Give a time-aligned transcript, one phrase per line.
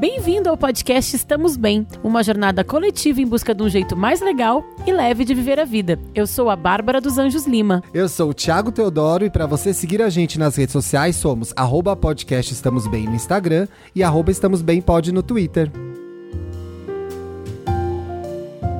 [0.00, 4.64] Bem-vindo ao podcast Estamos Bem, uma jornada coletiva em busca de um jeito mais legal
[4.86, 5.98] e leve de viver a vida.
[6.14, 7.82] Eu sou a Bárbara dos Anjos Lima.
[7.92, 11.52] Eu sou o Thiago Teodoro e para você seguir a gente nas redes sociais somos
[11.54, 15.70] arroba podcast Estamos Bem no Instagram e arroba Estamos Bem Pod no Twitter.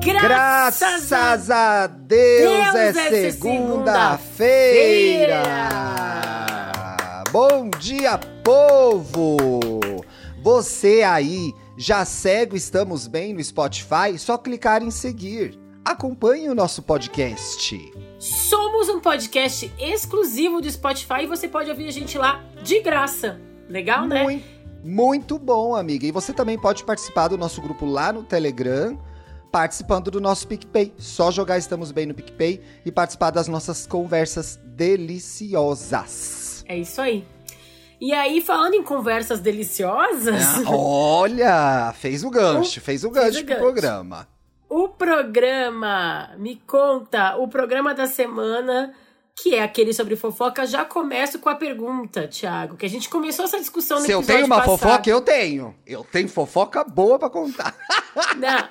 [0.03, 5.43] Graças, Graças a Deus, Deus é, é segunda-feira!
[5.43, 6.31] Segunda
[7.31, 9.90] Bom dia, povo!
[10.41, 14.17] Você aí já segue Estamos Bem no Spotify?
[14.17, 15.55] Só clicar em seguir.
[15.85, 17.93] Acompanhe o nosso podcast.
[18.17, 23.39] Somos um podcast exclusivo do Spotify e você pode ouvir a gente lá de graça.
[23.69, 24.23] Legal, né?
[24.23, 24.45] Muito,
[24.83, 26.07] muito bom, amiga.
[26.07, 28.99] E você também pode participar do nosso grupo lá no Telegram
[29.51, 30.91] participando do nosso PicPay.
[30.97, 36.51] Só jogar Estamos Bem no PicPay e participar das nossas conversas deliciosas.
[36.67, 37.27] É isso aí.
[38.01, 40.65] E aí, falando em conversas deliciosas.
[40.65, 43.61] Ah, olha, fez o gancho, o, fez o gancho fez o pro gancho.
[43.61, 44.27] programa.
[44.67, 48.91] O programa, me conta, o programa da semana,
[49.39, 53.45] que é aquele sobre fofoca, já começo com a pergunta, Thiago, que a gente começou
[53.45, 54.79] essa discussão no Se eu tenho uma passado.
[54.79, 55.75] fofoca, eu tenho.
[55.85, 57.75] Eu tenho fofoca boa para contar.
[58.35, 58.67] Não.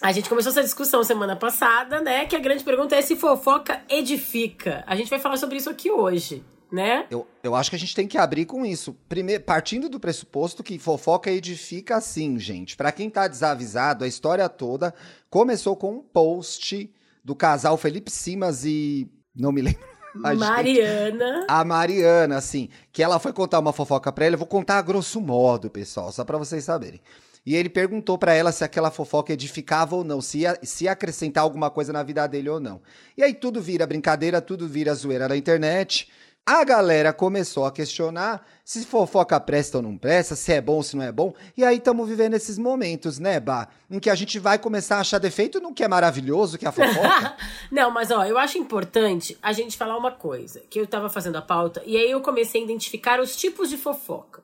[0.00, 2.26] A gente começou essa discussão semana passada, né?
[2.26, 4.84] Que a grande pergunta é se fofoca edifica.
[4.86, 7.06] A gente vai falar sobre isso aqui hoje né?
[7.10, 8.96] Eu, eu acho que a gente tem que abrir com isso.
[9.08, 12.76] Primeiro, partindo do pressuposto que fofoca edifica assim, gente.
[12.76, 14.94] Para quem tá desavisado, a história toda
[15.30, 16.92] começou com um post
[17.24, 19.08] do casal Felipe Simas e.
[19.34, 19.80] Não me lembro.
[20.22, 21.40] A Mariana.
[21.40, 24.36] Gente, a Mariana, assim, que ela foi contar uma fofoca pra ele.
[24.36, 27.00] Eu vou contar a grosso modo, pessoal, só pra vocês saberem.
[27.44, 30.92] E ele perguntou para ela se aquela fofoca edificava ou não, se ia, se ia
[30.92, 32.80] acrescentar alguma coisa na vida dele ou não.
[33.16, 36.08] E aí tudo vira brincadeira, tudo vira zoeira na internet.
[36.46, 40.82] A galera começou a questionar se fofoca presta ou não presta, se é bom ou
[40.82, 41.32] se não é bom.
[41.56, 43.68] E aí estamos vivendo esses momentos, né, Bah?
[43.90, 46.68] Em que a gente vai começar a achar defeito no que é maravilhoso, que é
[46.68, 47.34] a fofoca.
[47.72, 50.60] não, mas ó, eu acho importante a gente falar uma coisa.
[50.68, 53.78] Que eu tava fazendo a pauta e aí eu comecei a identificar os tipos de
[53.78, 54.42] fofoca.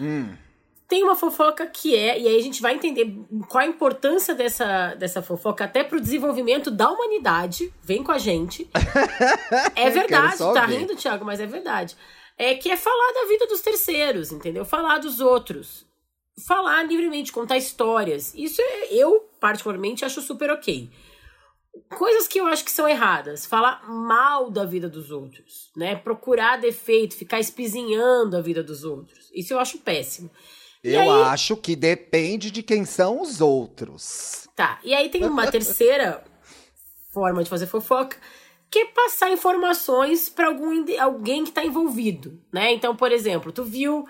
[0.00, 0.34] Hum.
[0.92, 3.10] Tem uma fofoca que é, e aí a gente vai entender
[3.48, 7.72] qual a importância dessa, dessa fofoca até pro desenvolvimento da humanidade.
[7.82, 8.68] Vem com a gente.
[9.74, 11.96] é verdade, tá rindo, Thiago, mas é verdade.
[12.36, 14.66] É que é falar da vida dos terceiros, entendeu?
[14.66, 15.86] Falar dos outros.
[16.46, 18.34] Falar livremente, contar histórias.
[18.34, 20.90] Isso é, eu, particularmente, acho super ok.
[21.96, 23.46] Coisas que eu acho que são erradas.
[23.46, 25.96] Falar mal da vida dos outros, né?
[25.96, 29.30] Procurar defeito, ficar espizinhando a vida dos outros.
[29.32, 30.30] Isso eu acho péssimo.
[30.82, 31.22] Eu aí...
[31.24, 34.48] acho que depende de quem são os outros.
[34.56, 34.80] Tá.
[34.82, 36.24] E aí tem uma terceira
[37.12, 38.16] forma de fazer fofoca,
[38.70, 42.72] que é passar informações para algum alguém que tá envolvido, né?
[42.72, 44.06] Então, por exemplo, tu viu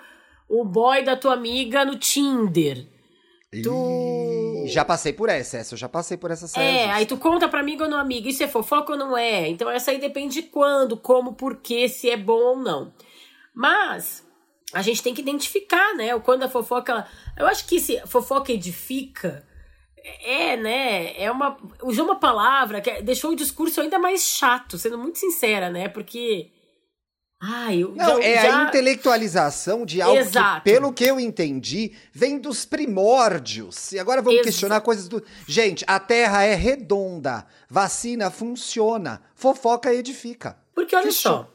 [0.49, 2.87] o boy da tua amiga no Tinder.
[3.61, 4.63] Tu...
[4.65, 6.65] Já passei por essa, essa eu já passei por essa série.
[6.65, 9.47] É, aí tu conta pra amiga ou não amiga, isso é fofoca ou não é?
[9.47, 12.93] Então essa aí depende de quando, como, porquê, se é bom ou não.
[13.53, 14.25] Mas
[14.73, 16.13] a gente tem que identificar, né?
[16.15, 17.05] O quando a fofoca.
[17.37, 19.45] Eu acho que se fofoca edifica.
[20.25, 21.21] É, né?
[21.21, 21.57] É uma.
[21.81, 25.87] Usou uma palavra que deixou o discurso ainda mais chato, sendo muito sincera, né?
[25.87, 26.51] Porque.
[27.45, 28.57] Ai, eu, Não, já, é já...
[28.57, 30.63] a intelectualização de algo Exato.
[30.63, 33.91] que, pelo que eu entendi, vem dos primórdios.
[33.91, 35.21] E agora vamos questionar coisas do.
[35.45, 37.45] Gente, a Terra é redonda.
[37.69, 39.21] Vacina funciona.
[39.35, 40.57] Fofoca edifica.
[40.73, 41.31] Porque olha Fechou.
[41.31, 41.49] só.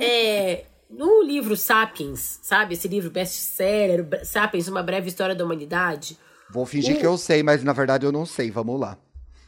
[0.00, 2.74] é, no livro Sapiens, sabe?
[2.74, 6.18] Esse livro best-seller, Sapiens, Uma Breve História da Humanidade.
[6.50, 8.50] Vou fingir que eu sei, mas na verdade eu não sei.
[8.50, 8.98] Vamos lá.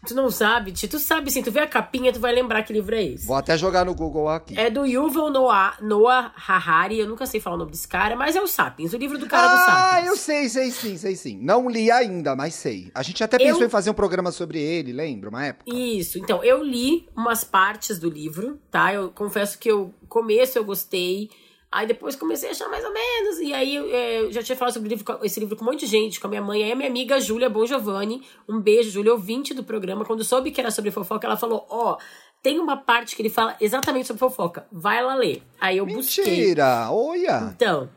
[0.06, 0.88] Tu não sabe, Ti?
[0.88, 3.26] Tu sabe sim, tu vê a capinha, tu vai lembrar que livro é esse.
[3.26, 4.58] Vou até jogar no Google aqui.
[4.58, 8.34] É do Yuval Noah, Noah Harari, eu nunca sei falar o nome desse cara, mas
[8.34, 10.04] é o Sapiens, o livro do cara ah, do Sapiens.
[10.04, 11.38] Ah, eu sei, sei sim, sei sim.
[11.40, 12.90] Não li ainda, mas sei.
[12.94, 13.66] A gente até pensou eu...
[13.66, 15.30] em fazer um programa sobre ele, lembra?
[15.30, 15.72] Uma época.
[15.72, 18.92] Isso, então, eu li umas partes do livro, tá?
[18.92, 21.30] Eu confesso que o começo eu gostei,
[21.72, 23.38] Aí depois comecei a achar mais ou menos.
[23.38, 25.86] E aí é, eu já tinha falado sobre livro, esse livro com um monte de
[25.86, 26.62] gente, com a minha mãe.
[26.62, 30.04] Aí a minha amiga Júlia Bon Giovanni, um beijo, Júlia, ouvinte do programa.
[30.04, 31.98] Quando soube que era sobre fofoca, ela falou: Ó, oh,
[32.42, 34.66] tem uma parte que ele fala exatamente sobre fofoca.
[34.70, 35.42] Vai lá ler.
[35.58, 36.36] Aí eu Mentira, busquei.
[36.36, 36.90] Mentira!
[36.90, 37.54] Olha!
[37.54, 37.88] Então,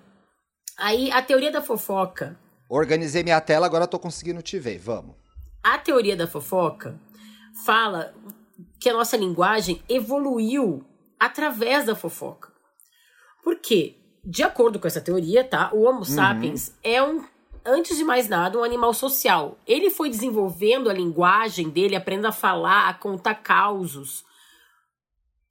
[0.77, 2.39] aí a teoria da fofoca.
[2.69, 4.79] Organizei minha tela, agora tô conseguindo te ver.
[4.79, 5.15] Vamos.
[5.61, 6.97] A teoria da fofoca
[7.65, 8.13] fala
[8.79, 10.85] que a nossa linguagem evoluiu
[11.19, 12.54] através da fofoca.
[13.45, 15.69] Porque, de acordo com essa teoria, tá?
[15.71, 16.03] O Homo uhum.
[16.03, 17.23] sapiens é um
[17.63, 19.59] antes de mais nada, um animal social.
[19.67, 24.25] Ele foi desenvolvendo a linguagem dele, aprendendo a falar, a contar causos,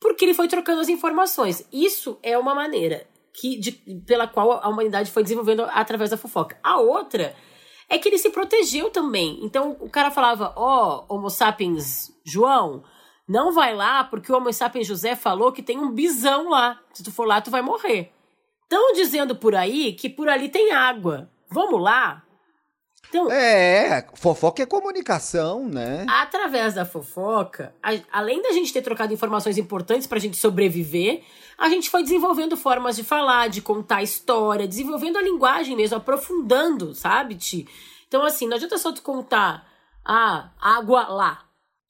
[0.01, 1.67] porque ele foi trocando as informações.
[1.73, 3.73] Isso é uma maneira que, de,
[4.07, 6.59] pela qual a humanidade foi desenvolvendo através da fofoca.
[6.65, 7.35] A outra
[7.89, 9.39] é que ele se protegeu também.
[9.43, 12.83] Então o cara falava: Ó, oh, Homo sapiens João,
[13.27, 16.81] não vai lá porque o Homo sapiens José falou que tem um bisão lá.
[16.93, 18.13] Se tu for lá, tu vai morrer.
[18.63, 21.31] Estão dizendo por aí que por ali tem água.
[21.51, 22.23] Vamos lá?
[23.09, 26.05] Então, é, fofoca é comunicação, né?
[26.09, 31.23] Através da fofoca, a, além da gente ter trocado informações importantes pra gente sobreviver,
[31.57, 36.93] a gente foi desenvolvendo formas de falar, de contar história, desenvolvendo a linguagem mesmo, aprofundando,
[36.95, 37.69] sabe, Ti?
[38.09, 39.65] Então, assim, não adianta só tu contar,
[40.05, 41.44] ah, água lá.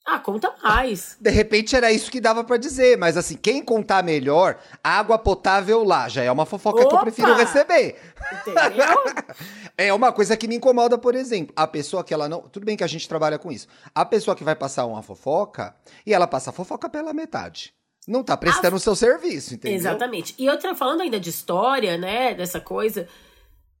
[0.05, 1.17] Ah, conta mais.
[1.19, 5.83] De repente era isso que dava para dizer, mas assim, quem contar melhor, água potável
[5.83, 6.89] lá, já é uma fofoca Opa!
[6.89, 7.99] que eu prefiro receber.
[8.31, 8.85] Entendeu?
[9.75, 12.77] é uma coisa que me incomoda, por exemplo, a pessoa que ela não, tudo bem
[12.77, 13.67] que a gente trabalha com isso.
[13.95, 15.75] A pessoa que vai passar uma fofoca
[16.05, 17.73] e ela passa a fofoca pela metade.
[18.07, 19.75] Não tá prestando o seu serviço, entendeu?
[19.75, 20.35] Exatamente.
[20.37, 23.07] E outra, falando ainda de história, né, dessa coisa,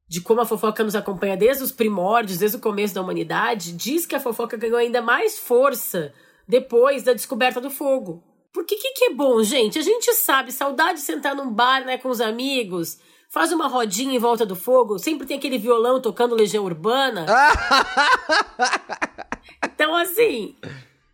[0.07, 4.05] de como a fofoca nos acompanha desde os primórdios, desde o começo da humanidade, diz
[4.05, 6.13] que a fofoca ganhou ainda mais força
[6.47, 8.23] depois da descoberta do fogo.
[8.53, 9.79] Porque que que é bom, gente?
[9.79, 12.99] A gente sabe, saudade de sentar num bar, né, com os amigos,
[13.29, 17.25] faz uma rodinha em volta do fogo, sempre tem aquele violão tocando Legião Urbana.
[19.65, 20.55] então, assim,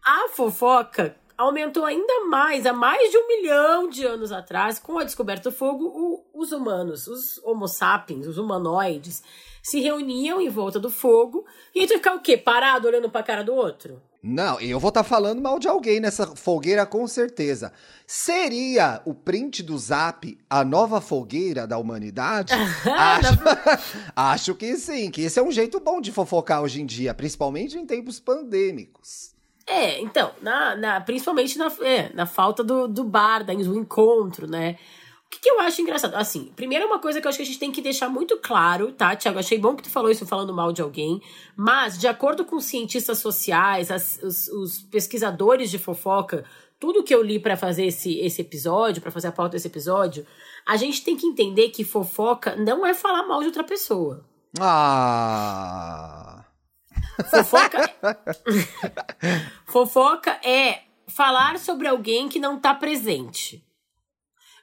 [0.05, 5.03] a fofoca aumentou ainda mais, há mais de um milhão de anos atrás, com a
[5.03, 9.23] descoberta do fogo, o, os humanos, os homo sapiens, os humanoides,
[9.61, 12.37] se reuniam em volta do fogo e a gente ficar o quê?
[12.37, 14.01] Parado olhando pra cara do outro?
[14.23, 17.73] Não, eu vou estar tá falando mal de alguém nessa fogueira com certeza.
[18.05, 22.53] Seria o print do Zap a nova fogueira da humanidade?
[22.85, 23.33] acho,
[24.15, 27.77] acho que sim, que esse é um jeito bom de fofocar hoje em dia, principalmente
[27.77, 29.33] em tempos pandêmicos.
[29.71, 34.77] É, então, na, na, principalmente na, é, na falta do, do bar, do encontro, né?
[35.25, 36.13] O que, que, eu acho engraçado?
[36.15, 38.91] Assim, primeiro uma coisa que eu acho que a gente tem que deixar muito claro,
[38.91, 39.39] tá, Tiago?
[39.39, 41.21] Achei bom que tu falou isso falando mal de alguém,
[41.55, 46.43] mas, de acordo com cientistas sociais, as, os, os pesquisadores de fofoca,
[46.77, 50.27] tudo que eu li para fazer esse, esse episódio, para fazer a pauta desse episódio,
[50.67, 54.25] a gente tem que entender que fofoca não é falar mal de outra pessoa.
[54.59, 56.43] Ah.
[57.29, 57.91] Fofoca.
[59.65, 63.65] Fofoca é falar sobre alguém que não tá presente.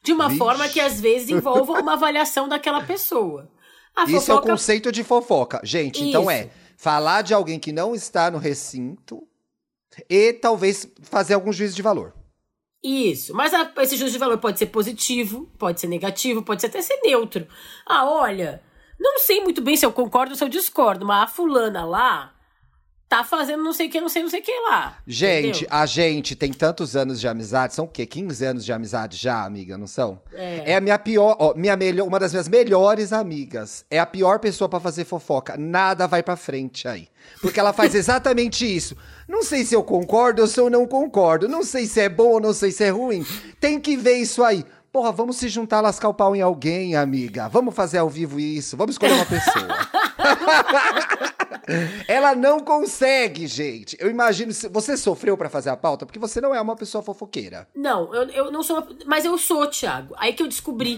[0.02, 0.38] De uma Vixe.
[0.38, 3.50] forma que às vezes envolva uma avaliação daquela pessoa.
[3.94, 4.32] A Isso fofoca...
[4.32, 5.61] é o conceito de fofoca.
[5.64, 6.05] Gente, Isso.
[6.08, 9.26] então é falar de alguém que não está no recinto
[10.08, 12.14] e talvez fazer algum juízo de valor.
[12.82, 16.69] Isso, mas a, esse juízo de valor pode ser positivo, pode ser negativo, pode ser
[16.69, 17.46] até ser neutro.
[17.84, 18.62] Ah, olha,
[18.99, 22.33] não sei muito bem se eu concordo ou se eu discordo, mas a fulana lá
[23.09, 24.99] tá fazendo não sei o que, não sei, não sei o que lá.
[25.06, 25.69] Gente, entendeu?
[25.71, 28.05] a gente tem tantos anos de amizade, são o quê?
[28.05, 30.21] 15 anos de amizade já, amiga, não são?
[30.33, 30.73] É.
[30.73, 33.85] É a minha pior, ó, minha melhor, uma das minhas melhores amigas.
[33.91, 35.56] É a pior pessoa para fazer fofoca.
[35.56, 37.09] Nada vai para frente aí.
[37.41, 38.94] Porque ela faz exatamente isso.
[39.27, 41.49] Não sei se eu concordo ou se eu não concordo.
[41.49, 43.25] Não sei se é bom ou não sei se é ruim.
[43.59, 44.65] Tem que ver isso aí.
[44.99, 47.49] Porra, vamos se juntar, lascar o pau em alguém, amiga.
[47.49, 48.77] Vamos fazer ao vivo isso.
[48.77, 49.69] Vamos escolher uma pessoa.
[52.09, 53.97] Ela não consegue, gente.
[54.00, 54.53] Eu imagino.
[54.73, 57.69] Você sofreu para fazer a pauta porque você não é uma pessoa fofoqueira.
[57.77, 58.85] Não, eu, eu não sou.
[59.06, 60.17] Mas eu sou, Thiago.
[60.19, 60.97] Aí que eu descobri.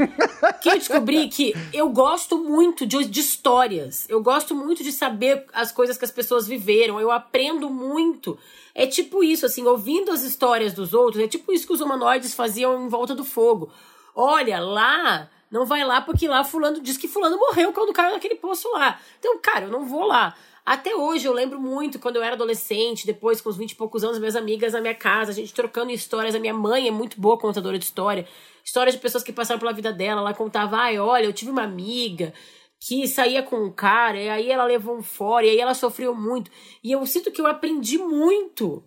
[0.62, 4.06] que eu descobri que eu gosto muito de, de histórias.
[4.08, 6.98] Eu gosto muito de saber as coisas que as pessoas viveram.
[6.98, 8.38] Eu aprendo muito.
[8.74, 12.32] É tipo isso, assim, ouvindo as histórias dos outros, é tipo isso que os humanoides
[12.32, 13.70] faziam em volta do fogo.
[14.14, 18.36] Olha, lá não vai lá porque lá fulano diz que fulano morreu quando caiu naquele
[18.36, 19.00] poço lá.
[19.18, 20.36] Então, cara, eu não vou lá.
[20.64, 24.04] Até hoje eu lembro muito quando eu era adolescente, depois com uns 20 e poucos
[24.04, 26.34] anos, minhas amigas na minha casa, a gente trocando histórias.
[26.34, 28.28] A minha mãe é muito boa contadora de história.
[28.64, 30.20] Histórias de pessoas que passaram pela vida dela.
[30.20, 32.32] Ela contava, ai, olha, eu tive uma amiga
[32.78, 36.14] que saía com um cara, e aí ela levou um fora, e aí ela sofreu
[36.14, 36.50] muito.
[36.82, 38.82] E eu sinto que eu aprendi muito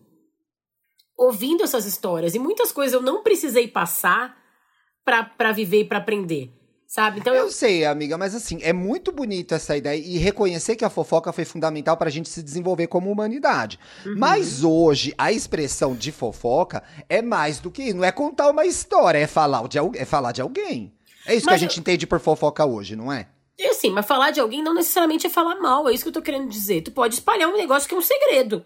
[1.17, 2.33] ouvindo essas histórias.
[2.33, 4.42] E muitas coisas eu não precisei passar
[5.03, 6.51] para viver e para aprender.
[6.93, 7.21] Sabe?
[7.21, 7.45] Então eu...
[7.45, 11.33] eu sei, amiga, mas assim, é muito bonito essa ideia e reconhecer que a fofoca
[11.33, 13.79] foi fundamental pra gente se desenvolver como humanidade.
[14.05, 14.13] Uhum.
[14.15, 19.17] Mas hoje, a expressão de fofoca é mais do que não é contar uma história,
[19.17, 20.93] é falar de, é falar de alguém.
[21.25, 21.81] É isso mas que a gente eu...
[21.81, 23.27] entende por fofoca hoje, não é?
[23.57, 26.13] É assim, mas falar de alguém não necessariamente é falar mal, é isso que eu
[26.13, 26.81] tô querendo dizer.
[26.81, 28.63] Tu pode espalhar um negócio que é um segredo.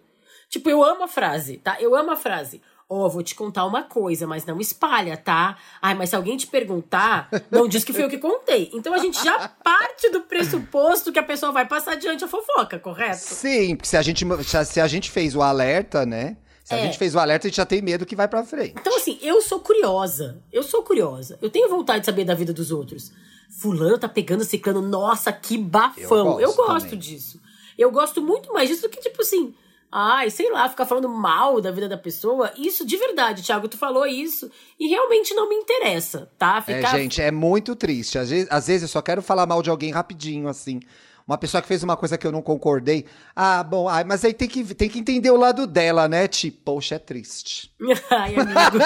[0.49, 1.77] Tipo, eu amo a frase, tá?
[1.79, 2.61] Eu amo a frase.
[2.89, 5.57] Ó, oh, vou te contar uma coisa, mas não espalha, tá?
[5.81, 8.71] Ai, mas se alguém te perguntar, não diz que foi eu que contei.
[8.73, 12.79] Então a gente já parte do pressuposto que a pessoa vai passar adiante a fofoca,
[12.79, 13.17] correto?
[13.17, 14.25] Sim, porque se a gente,
[14.65, 16.37] se a gente fez o alerta, né?
[16.63, 16.81] Se é.
[16.81, 18.75] a gente fez o alerta, a gente já tem medo que vai pra frente.
[18.79, 20.41] Então, assim, eu sou curiosa.
[20.51, 21.37] Eu sou curiosa.
[21.41, 23.11] Eu tenho vontade de saber da vida dos outros.
[23.49, 24.81] Fulano tá pegando ciclano.
[24.81, 26.39] Nossa, que bafão.
[26.39, 27.41] Eu gosto, eu gosto disso.
[27.77, 29.53] Eu gosto muito mais disso do que, tipo assim,
[29.91, 32.51] ai, sei lá, ficar falando mal da vida da pessoa.
[32.57, 36.57] Isso de verdade, Thiago, tu falou isso e realmente não me interessa, tá?
[36.57, 36.95] É, ficar...
[36.95, 38.17] É, gente, é muito triste.
[38.19, 40.79] Às vezes, às vezes eu só quero falar mal de alguém rapidinho, assim.
[41.27, 43.05] Uma pessoa que fez uma coisa que eu não concordei.
[43.35, 46.27] Ah, bom, ai, mas aí tem que, tem que entender o lado dela, né?
[46.27, 47.69] Tipo, poxa, é triste.
[48.09, 48.85] ai, amigo.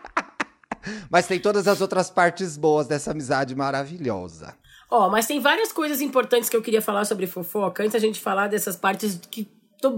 [1.10, 4.56] mas tem todas as outras partes boas dessa amizade maravilhosa.
[4.90, 7.98] Ó, oh, mas tem várias coisas importantes que eu queria falar sobre fofoca antes a
[7.98, 9.46] gente falar dessas partes que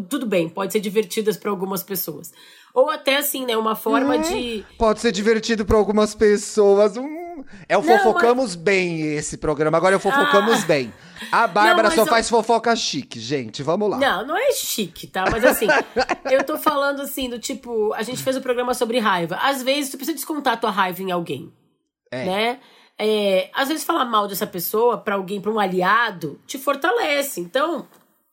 [0.03, 2.33] tudo bem, pode ser divertidas para algumas pessoas.
[2.77, 6.97] Ou até assim, né, uma forma hum, de Pode ser divertido para algumas pessoas.
[6.97, 8.57] Hum, é o Não, Fofocamos mas...
[8.57, 9.79] Bem esse programa.
[9.79, 10.67] Agora é o Fofocamos ah.
[10.67, 10.93] Bem.
[11.33, 12.07] A Bárbara não, só eu...
[12.07, 13.63] faz fofoca chique, gente.
[13.63, 13.97] Vamos lá.
[13.97, 15.25] Não, não é chique, tá?
[15.31, 15.67] Mas assim,
[16.31, 19.37] eu tô falando assim, do tipo, a gente fez o um programa sobre raiva.
[19.37, 21.51] Às vezes tu precisa descontar a tua raiva em alguém.
[22.11, 22.25] É.
[22.27, 22.61] Né?
[22.99, 27.41] É, às vezes falar mal dessa pessoa para alguém, para um aliado, te fortalece.
[27.41, 27.87] Então,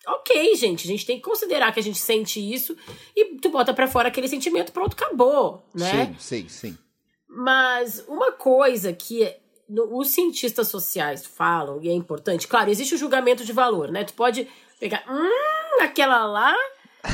[0.07, 2.75] ok, gente, a gente tem que considerar que a gente sente isso
[3.15, 6.05] e tu bota para fora aquele sentimento, pronto, acabou, né?
[6.05, 6.77] Sim, sim, sim.
[7.27, 9.33] Mas uma coisa que
[9.69, 14.03] os cientistas sociais falam, e é importante, claro, existe o julgamento de valor, né?
[14.03, 14.47] Tu pode
[14.79, 16.55] pegar, hum, aquela lá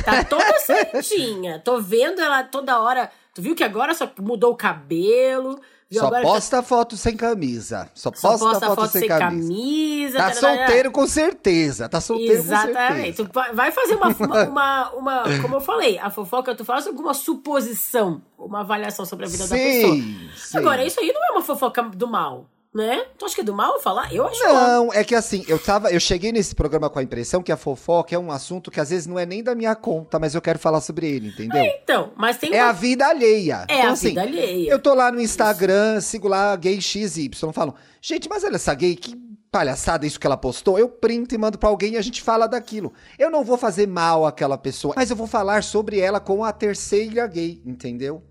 [0.04, 1.60] tá toda certinha.
[1.60, 3.12] Tô vendo ela toda hora.
[3.34, 5.60] Tu viu que agora só mudou o cabelo,
[5.92, 6.64] só posta tá...
[6.64, 7.90] foto sem camisa.
[7.96, 9.48] Só, Só posta, posta foto, foto, sem, sem camisa.
[9.48, 10.18] camisa.
[10.18, 11.90] Tá solteiro com certeza.
[11.90, 13.24] Tá solteiro Exatamente.
[13.24, 13.54] com certeza.
[13.56, 18.22] vai fazer uma, uma, uma, uma, Como eu falei, a fofoca, tu faz alguma suposição,
[18.38, 19.96] uma avaliação sobre a vida sim, da pessoa.
[19.96, 20.58] Sim.
[20.58, 23.04] Agora, isso aí não é uma fofoca do mal né?
[23.18, 24.14] Tu acha que é do mal falar?
[24.14, 27.42] Eu acho Não, é que assim, eu tava, eu cheguei nesse programa com a impressão
[27.42, 30.20] que a fofoca é um assunto que às vezes não é nem da minha conta,
[30.20, 31.60] mas eu quero falar sobre ele, entendeu?
[31.60, 32.70] É, então, mas tem É uma...
[32.70, 33.66] a vida alheia.
[33.68, 34.70] É então, a assim, vida alheia.
[34.72, 36.08] Eu tô lá no Instagram, Isso.
[36.10, 39.16] sigo lá gay XY, falam: "Gente, mas olha essa gay que
[39.52, 42.48] palhaçada isso que ela postou, eu printo e mando para alguém e a gente fala
[42.48, 42.94] daquilo.
[43.18, 46.52] Eu não vou fazer mal àquela pessoa, mas eu vou falar sobre ela com a
[46.52, 48.24] terceira gay, entendeu?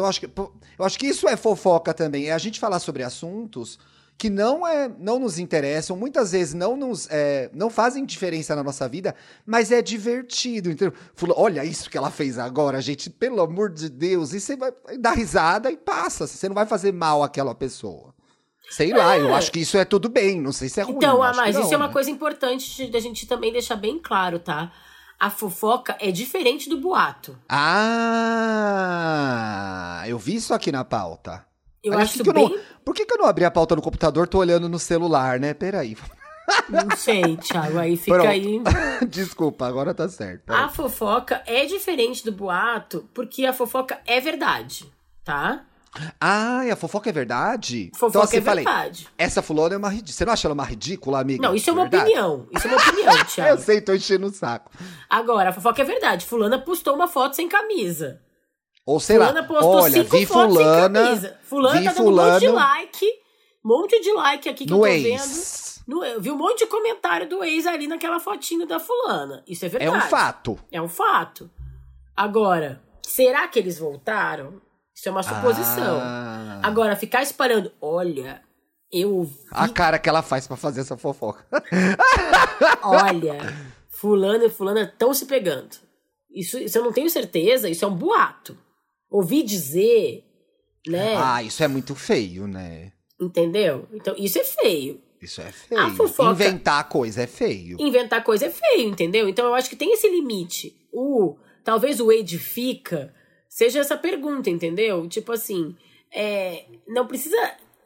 [0.00, 0.26] Então eu acho que
[0.78, 3.78] eu acho que isso é fofoca também, é a gente falar sobre assuntos
[4.16, 8.62] que não é não nos interessam, muitas vezes não nos é, não fazem diferença na
[8.62, 9.14] nossa vida,
[9.46, 10.70] mas é divertido.
[10.70, 10.92] Então,
[11.36, 15.12] olha isso que ela fez agora, gente, pelo amor de Deus, e você vai dar
[15.12, 18.14] risada e passa, você não vai fazer mal àquela pessoa.
[18.70, 18.96] Sei é.
[18.96, 19.32] lá, eu é.
[19.32, 20.96] acho que isso é tudo bem, não sei se é ruim.
[20.96, 21.92] Então, ah, mas isso é uma né?
[21.92, 24.72] coisa importante da gente também deixar bem claro, tá?
[25.20, 27.38] A fofoca é diferente do boato.
[27.46, 28.72] Ah,
[30.06, 31.44] eu vi isso aqui na pauta.
[31.84, 32.44] Eu Aliás, acho que, que bem...
[32.44, 34.78] eu não, Por que, que eu não abri a pauta no computador, tô olhando no
[34.78, 35.52] celular, né?
[35.52, 35.94] Peraí.
[36.70, 38.30] Não sei, Thiago, aí fica Pronto.
[38.30, 38.62] aí.
[39.06, 40.50] Desculpa, agora tá certo.
[40.50, 44.90] A fofoca é diferente do boato, porque a fofoca é verdade,
[45.22, 45.66] tá?
[46.20, 47.90] Ah, a fofoca é verdade?
[47.94, 49.08] Fofoca então, assim, é falei, verdade.
[49.18, 50.12] Essa fulana é uma ridícula.
[50.12, 51.42] Você não acha ela uma ridícula, amiga?
[51.42, 52.04] Não, isso é uma verdade?
[52.04, 52.46] opinião.
[52.52, 53.50] Isso é uma opinião, Thiago.
[53.50, 54.70] eu sei, tô enchendo o saco.
[55.08, 56.26] Agora, a fofoca é verdade.
[56.26, 58.20] Fulana postou uma foto sem camisa.
[58.86, 62.48] Ou sei fulana lá, olha, vi fulana, fulana vi tá dando fulano, um monte de
[62.48, 63.06] like,
[63.62, 65.02] monte de like aqui que eu tô ex.
[65.86, 65.94] vendo.
[65.96, 69.42] No, eu vi um monte de comentário do ex ali naquela fotinho da fulana.
[69.46, 69.92] Isso é verdade.
[69.92, 70.58] É um fato.
[70.72, 71.50] É um fato.
[72.16, 74.60] Agora, será que eles voltaram?
[75.00, 75.98] Isso é uma suposição.
[75.98, 76.60] Ah.
[76.62, 78.42] Agora, ficar espalhando, olha,
[78.92, 79.38] eu vi...
[79.50, 81.42] A cara que ela faz para fazer essa fofoca.
[82.84, 83.38] olha,
[83.88, 85.76] fulano e fulana estão se pegando.
[86.30, 88.56] Isso, isso eu não tenho certeza, isso é um boato
[89.10, 90.24] ouvi dizer,
[90.86, 91.16] né?
[91.16, 92.92] Ah, isso é muito feio, né?
[93.20, 93.88] Entendeu?
[93.92, 95.02] Então, isso é feio.
[95.20, 95.80] Isso é feio.
[95.80, 97.76] A fofoca, Inventar coisa é feio.
[97.78, 99.28] Inventar coisa é feio, entendeu?
[99.28, 100.74] Então eu acho que tem esse limite.
[100.92, 103.12] O talvez o edifica
[103.50, 105.06] seja essa pergunta, entendeu?
[105.08, 105.76] Tipo assim,
[106.14, 107.36] é, não precisa.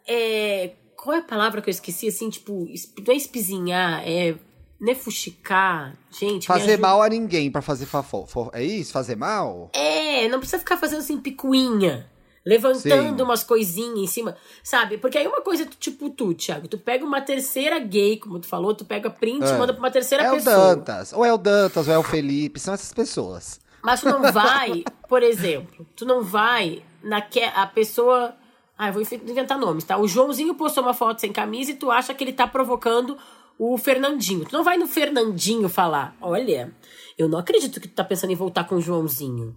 [0.06, 2.06] É, qual é a palavra que eu esqueci?
[2.06, 2.68] Assim, tipo,
[3.04, 4.36] não é espizinhar, é
[4.80, 6.46] né, fuxicar, gente.
[6.46, 8.50] Fazer mal a ninguém para fazer fofo.
[8.52, 8.92] É isso?
[8.92, 9.70] Fazer mal?
[9.72, 12.10] É, não precisa ficar fazendo assim picuinha.
[12.46, 13.22] Levantando Sim.
[13.22, 14.98] umas coisinhas em cima, sabe?
[14.98, 18.74] Porque aí uma coisa, tipo tu, Thiago, tu pega uma terceira gay, como tu falou,
[18.74, 19.56] tu pega print e é.
[19.56, 20.54] manda pra uma terceira é pessoa.
[20.54, 23.58] É o Dantas, ou é o Dantas, ou é o Felipe, são essas pessoas.
[23.84, 28.34] Mas tu não vai, por exemplo, tu não vai naque a pessoa.
[28.76, 29.98] Ah, eu vou inventar nomes, tá?
[29.98, 33.16] O Joãozinho postou uma foto sem camisa e tu acha que ele tá provocando
[33.58, 34.46] o Fernandinho.
[34.46, 36.72] Tu não vai no Fernandinho falar, olha,
[37.16, 39.54] eu não acredito que tu tá pensando em voltar com o Joãozinho.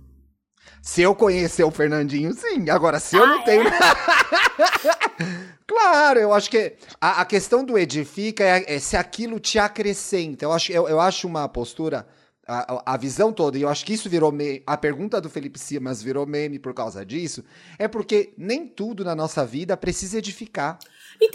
[0.82, 2.70] Se eu conhecer o Fernandinho, sim.
[2.70, 3.68] Agora, se eu ah, não tenho.
[3.68, 3.72] É?
[5.66, 10.46] claro, eu acho que a, a questão do edifica é, é, se aquilo te acrescenta.
[10.46, 12.08] Eu acho, eu, eu acho uma postura.
[12.48, 14.64] A, a, visão toda, e eu acho que isso virou meme.
[14.66, 17.44] A pergunta do Felipe Simas virou meme por causa disso.
[17.78, 20.80] É porque nem tudo na nossa vida precisa edificar.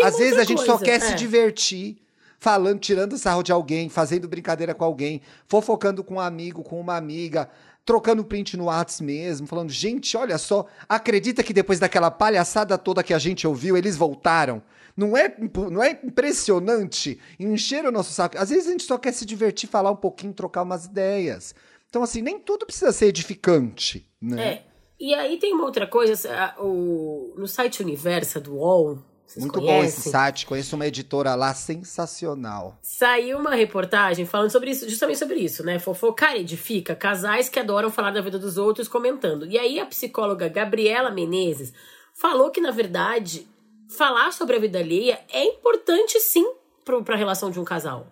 [0.03, 1.01] Às vezes a gente coisa, só quer é.
[1.01, 1.99] se divertir
[2.43, 6.97] falando, tirando sarro de alguém, fazendo brincadeira com alguém, fofocando com um amigo, com uma
[6.97, 7.49] amiga,
[7.85, 13.03] trocando print no Whats mesmo, falando, gente, olha só, acredita que depois daquela palhaçada toda
[13.03, 14.61] que a gente ouviu, eles voltaram?
[14.97, 15.35] Não é,
[15.71, 18.39] não é impressionante encher o nosso saco?
[18.39, 21.55] Às vezes a gente só quer se divertir, falar um pouquinho, trocar umas ideias.
[21.89, 24.49] Então, assim, nem tudo precisa ser edificante, né?
[24.49, 24.63] É.
[25.01, 28.99] E aí tem uma outra coisa, o, no site Universa do UOL,
[29.33, 29.81] vocês Muito conhecem?
[29.81, 32.79] bom esse site, conheço uma editora lá sensacional.
[32.83, 35.79] Saiu uma reportagem falando sobre isso, justamente sobre isso, né?
[35.79, 39.47] Fofocar edifica casais que adoram falar da vida dos outros comentando.
[39.47, 41.73] E aí a psicóloga Gabriela Menezes
[42.13, 43.49] falou que, na verdade,
[43.97, 48.07] falar sobre a vida alheia é importante sim para a relação de um casal.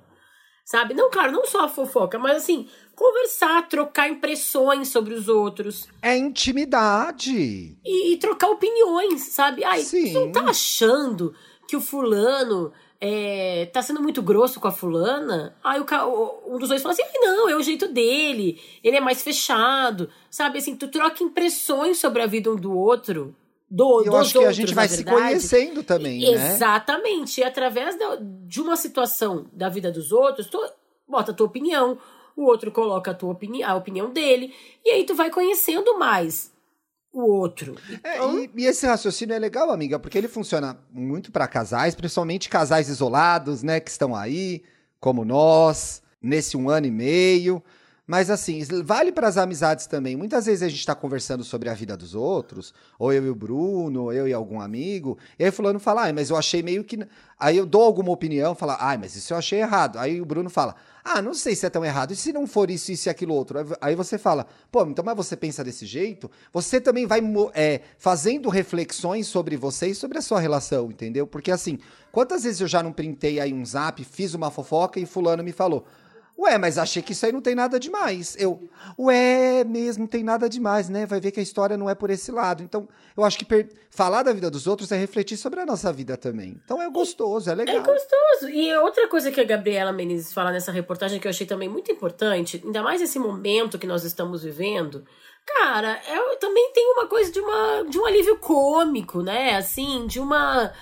[0.64, 0.94] Sabe?
[0.94, 5.88] Não, claro, não só a fofoca, mas assim, conversar, trocar impressões sobre os outros.
[6.00, 7.76] É intimidade.
[7.84, 9.64] E, e trocar opiniões, sabe?
[9.64, 10.12] Ai, Sim.
[10.12, 11.34] não tá achando
[11.66, 15.56] que o fulano é, tá sendo muito grosso com a fulana?
[15.64, 19.22] Aí o, um dos dois fala assim: não, é o jeito dele, ele é mais
[19.22, 20.58] fechado, sabe?
[20.58, 23.34] Assim, tu troca impressões sobre a vida um do outro
[23.70, 26.54] do, eu acho que a gente vai se conhecendo também, né?
[26.54, 27.40] Exatamente.
[27.40, 30.58] E através da, de uma situação da vida dos outros, tu
[31.06, 31.96] bota a tua opinião,
[32.36, 34.52] o outro coloca a tua opini a opinião dele,
[34.84, 36.52] e aí tu vai conhecendo mais
[37.12, 37.76] o outro.
[38.02, 38.38] É, então...
[38.38, 42.48] É, e, e, esse raciocínio é legal, amiga, porque ele funciona muito para casais, principalmente
[42.48, 44.64] casais isolados, né, que estão aí,
[44.98, 47.62] como nós, nesse um ano e meio.
[48.10, 50.16] Mas assim, vale para as amizades também.
[50.16, 53.36] Muitas vezes a gente está conversando sobre a vida dos outros, ou eu e o
[53.36, 56.82] Bruno, ou eu e algum amigo, e aí fulano fala, ah, mas eu achei meio
[56.82, 56.98] que.
[57.38, 59.96] Aí eu dou alguma opinião, fala, ah, mas isso eu achei errado.
[59.96, 60.74] Aí o Bruno fala,
[61.04, 62.12] ah, não sei se é tão errado.
[62.12, 63.58] E se não for isso, isso e aquilo outro?
[63.80, 66.28] Aí você fala, pô, então mas você pensa desse jeito?
[66.52, 67.20] Você também vai
[67.54, 71.28] é, fazendo reflexões sobre você e sobre a sua relação, entendeu?
[71.28, 71.78] Porque assim,
[72.10, 75.52] quantas vezes eu já não printei aí um zap, fiz uma fofoca e fulano me
[75.52, 75.86] falou,
[76.40, 78.34] Ué, mas achei que isso aí não tem nada demais.
[78.38, 78.66] Eu,
[78.98, 81.04] ué, mesmo, não tem nada demais, né?
[81.04, 82.62] Vai ver que a história não é por esse lado.
[82.62, 86.16] Então, eu acho que falar da vida dos outros é refletir sobre a nossa vida
[86.16, 86.58] também.
[86.64, 87.76] Então é gostoso, é legal.
[87.76, 88.48] É gostoso.
[88.48, 91.92] E outra coisa que a Gabriela Menezes fala nessa reportagem que eu achei também muito
[91.92, 95.04] importante, ainda mais esse momento que nós estamos vivendo,
[95.44, 99.56] cara, é, também tem uma coisa de, uma, de um alívio cômico, né?
[99.56, 100.72] Assim, de uma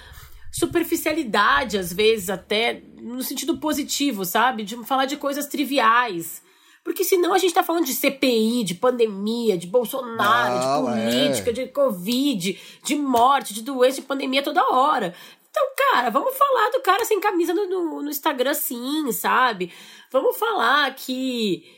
[0.53, 4.64] superficialidade, às vezes, até no sentido positivo, sabe?
[4.64, 6.42] De falar de coisas triviais.
[6.85, 11.53] Porque senão a gente tá falando de CPI, de pandemia, de Bolsonaro, de política, é.
[11.53, 15.14] de Covid, de morte, de doença, de pandemia toda hora.
[15.51, 19.73] Então, cara, vamos falar do cara sem camisa no, no, no Instagram, sim, sabe?
[20.11, 21.78] Vamos falar que.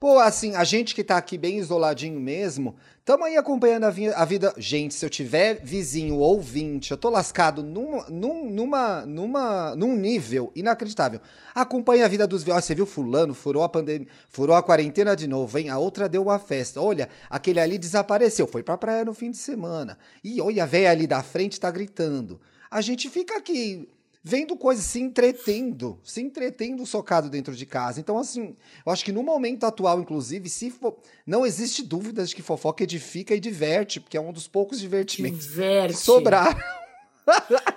[0.00, 2.74] Pô, assim, a gente que tá aqui bem isoladinho mesmo,
[3.10, 4.54] Tamo aí acompanhando a, a, vida.
[4.56, 9.96] Gente, se eu tiver vizinho ou ouvinte, eu tô lascado num, num, numa, numa, num
[9.96, 11.20] nível inacreditável.
[11.52, 12.66] Acompanha a vida dos viados.
[12.66, 15.70] Você viu fulano, furou a pandemia, furou a quarentena de novo, hein?
[15.70, 16.80] A outra deu uma festa.
[16.80, 19.98] Olha, aquele ali desapareceu, foi pra praia no fim de semana.
[20.22, 22.40] E olha, a véia ali da frente tá gritando.
[22.70, 23.88] A gente fica aqui
[24.22, 28.00] vendo coisas, se entretendo, se entretendo socado dentro de casa.
[28.00, 32.34] Então, assim, eu acho que no momento atual, inclusive, se for, não existe dúvida de
[32.34, 35.94] que fofoca edifica e diverte, porque é um dos poucos divertimentos Diverte.
[35.94, 36.58] que sobraram.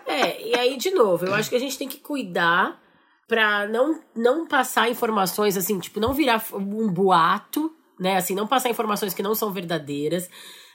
[0.07, 2.81] É, e aí, de novo, eu acho que a gente tem que cuidar
[3.27, 8.15] pra não, não passar informações assim, tipo, não virar um boato, né?
[8.15, 10.27] Assim, não passar informações que não são verdadeiras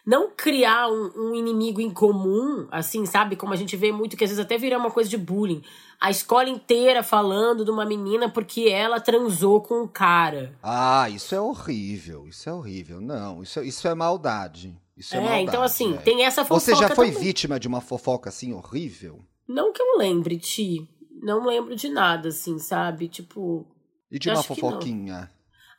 [0.09, 3.37] não criar um, um, inimigo em comum, assim, sabe?
[3.37, 5.63] Como a gente vê muito, que às vezes até vira uma coisa de bullying.
[6.01, 10.57] A escola inteira falando de uma menina porque ela transou com um cara.
[10.63, 13.03] Ah, isso é horrível, isso é horrível.
[13.03, 14.75] Não, isso, isso é maldade.
[14.97, 15.99] Isso é, é maldade, então assim, é.
[15.99, 17.23] tem essa fofoca Você já foi também.
[17.23, 19.21] vítima de uma fofoca assim horrível?
[19.47, 20.89] Não que eu lembre, Ti.
[21.21, 23.09] Não lembro de nada, assim, sabe?
[23.09, 23.67] Tipo.
[24.11, 25.31] E de uma fofoquinha?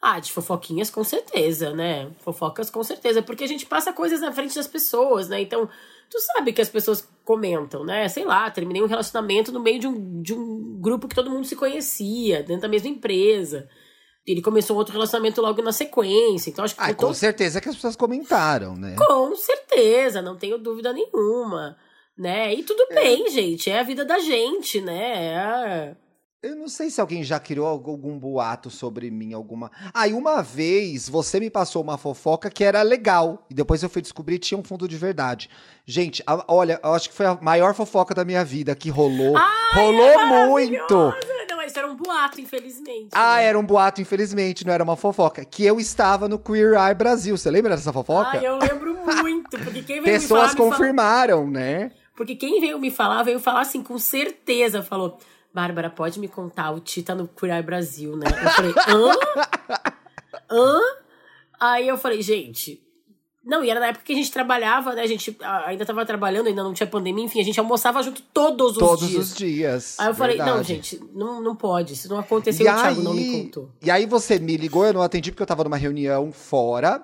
[0.01, 2.09] Ah, de fofoquinhas com certeza, né?
[2.19, 5.41] Fofocas com certeza, porque a gente passa coisas na frente das pessoas, né?
[5.41, 5.67] Então,
[6.09, 8.07] tu sabe que as pessoas comentam, né?
[8.07, 11.45] Sei lá, terminei um relacionamento no meio de um, de um grupo que todo mundo
[11.45, 13.67] se conhecia, dentro da mesma empresa.
[14.25, 16.49] Ele começou outro relacionamento logo na sequência.
[16.49, 16.81] Então, acho que.
[16.81, 18.95] Ah, com certeza que as pessoas comentaram, né?
[18.95, 21.75] Com certeza, não tenho dúvida nenhuma.
[22.17, 22.53] Né?
[22.53, 22.95] E tudo é.
[22.95, 23.69] bem, gente.
[23.69, 25.25] É a vida da gente, né?
[25.25, 26.08] É
[26.41, 29.69] eu não sei se alguém já criou algum boato sobre mim, alguma.
[29.93, 33.45] Aí, ah, uma vez, você me passou uma fofoca que era legal.
[33.49, 35.49] E depois eu fui descobrir que tinha um fundo de verdade.
[35.85, 39.35] Gente, a, olha, eu acho que foi a maior fofoca da minha vida que rolou.
[39.35, 41.13] Ai, rolou é muito!
[41.49, 43.09] Não, isso era um boato, infelizmente.
[43.11, 43.43] Ah, né?
[43.43, 45.43] era um boato, infelizmente, não era uma fofoca.
[45.43, 47.37] Que eu estava no Queer Eye Brasil.
[47.37, 48.39] Você lembra dessa fofoca?
[48.39, 49.59] Ah, eu lembro muito.
[49.59, 51.67] Porque quem veio Pessoas me falar, confirmaram, me falou...
[51.67, 51.91] né?
[52.15, 55.17] Porque quem veio me falar, veio falar assim, com certeza, falou
[55.59, 58.27] Bárbara, pode me contar, o Ti tá no Curar Brasil, né?
[58.27, 59.11] Eu falei, hã?
[60.49, 60.79] Hã?
[61.59, 62.81] Aí eu falei, gente,
[63.43, 65.01] não, e era na época que a gente trabalhava, né?
[65.01, 68.71] A gente ainda tava trabalhando, ainda não tinha pandemia, enfim, a gente almoçava junto todos
[68.71, 69.11] os todos dias.
[69.11, 69.99] Todos os dias.
[69.99, 70.57] Aí eu falei, verdade.
[70.57, 73.69] não, gente, não, não pode, isso não aconteceu, e o Thiago não me contou.
[73.81, 77.03] E aí você me ligou, eu não atendi porque eu tava numa reunião fora.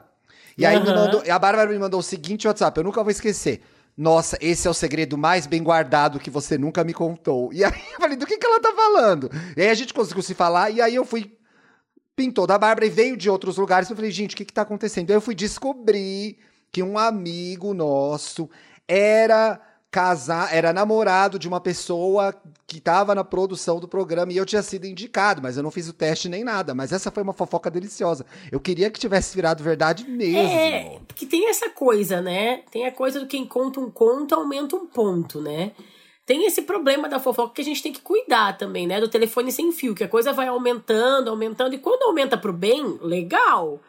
[0.57, 0.83] E aí uhum.
[0.85, 3.61] me mandou, a Bárbara me mandou o seguinte WhatsApp, eu nunca vou esquecer.
[3.97, 7.53] Nossa, esse é o segredo mais bem guardado que você nunca me contou.
[7.53, 9.29] E aí eu falei, do que, que ela tá falando?
[9.55, 11.38] E aí a gente conseguiu se falar, e aí eu fui.
[12.15, 13.89] Pintou da Bárbara e veio de outros lugares.
[13.89, 15.10] Eu falei, gente, o que, que tá acontecendo?
[15.10, 16.38] Aí eu fui descobrir
[16.71, 18.49] que um amigo nosso
[18.88, 19.62] era
[19.95, 22.36] casar, era namorado de uma pessoa
[22.67, 25.88] que estava na produção do programa e eu tinha sido indicado, mas eu não fiz
[25.88, 26.75] o teste nem nada.
[26.75, 28.25] Mas essa foi uma fofoca deliciosa.
[28.51, 30.38] Eu queria que tivesse virado verdade mesmo.
[30.38, 32.63] É, porque tem essa coisa, né?
[32.69, 35.71] Tem a coisa do quem conta um conto aumenta um ponto, né?
[36.25, 38.99] Tem esse problema da fofoca que a gente tem que cuidar também, né?
[38.99, 42.99] Do telefone sem fio, que a coisa vai aumentando, aumentando, e quando aumenta pro bem,
[43.01, 43.79] legal.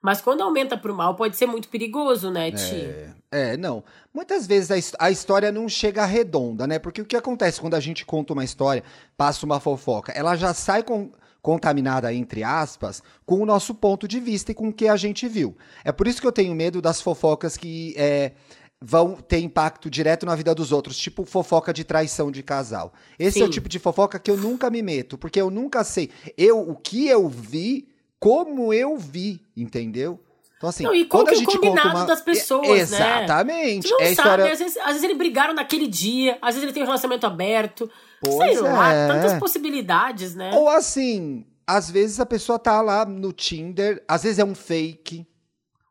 [0.00, 2.76] Mas quando aumenta pro mal, pode ser muito perigoso, né, Ti?
[2.76, 3.84] É, é não.
[4.12, 6.78] Muitas vezes a, a, história não chega redonda, né?
[6.78, 8.82] Porque o que acontece quando a gente conta uma história,
[9.16, 11.10] passa uma fofoca, ela já sai com,
[11.42, 15.28] contaminada, entre aspas, com o nosso ponto de vista e com o que a gente
[15.28, 15.56] viu.
[15.84, 18.32] É por isso que eu tenho medo das fofocas que é,
[18.80, 22.92] vão ter impacto direto na vida dos outros, tipo fofoca de traição de casal.
[23.18, 23.42] Esse Sim.
[23.42, 26.10] é o tipo de fofoca que eu nunca me meto, porque eu nunca sei.
[26.36, 27.88] Eu, o que eu vi
[28.18, 30.18] como eu vi, entendeu?
[30.58, 32.04] Então, assim, não, e qual que é o combinado uma...
[32.04, 32.98] das pessoas, é, Exatamente.
[33.00, 33.24] né?
[33.24, 33.86] Exatamente.
[33.86, 34.52] é sabe, história...
[34.52, 37.88] às, vezes, às vezes eles brigaram naquele dia, às vezes ele tem um relacionamento aberto.
[38.20, 39.06] Pois sei lá, é.
[39.06, 40.50] tantas possibilidades, né?
[40.54, 45.24] Ou assim, às vezes a pessoa tá lá no Tinder, às vezes é um fake.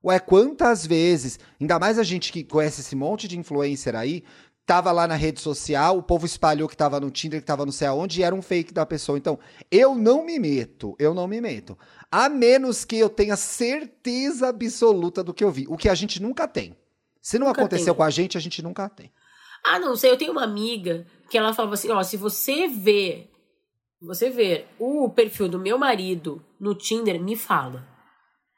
[0.03, 4.23] Ué, quantas vezes, ainda mais a gente que conhece esse monte de influencer aí,
[4.67, 7.71] tava lá na rede social, o povo espalhou que tava no Tinder, que tava não
[7.71, 9.17] sei aonde, e era um fake da pessoa.
[9.17, 9.39] Então,
[9.71, 11.77] eu não me meto, eu não me meto.
[12.11, 15.65] A menos que eu tenha certeza absoluta do que eu vi.
[15.69, 16.75] O que a gente nunca tem.
[17.21, 17.95] Se não nunca aconteceu tem.
[17.95, 19.09] com a gente, a gente nunca tem.
[19.65, 20.11] Ah, não sei.
[20.11, 23.29] Eu tenho uma amiga que ela falava assim: ó, se você vê,
[24.01, 27.87] você ver o perfil do meu marido no Tinder, me fala.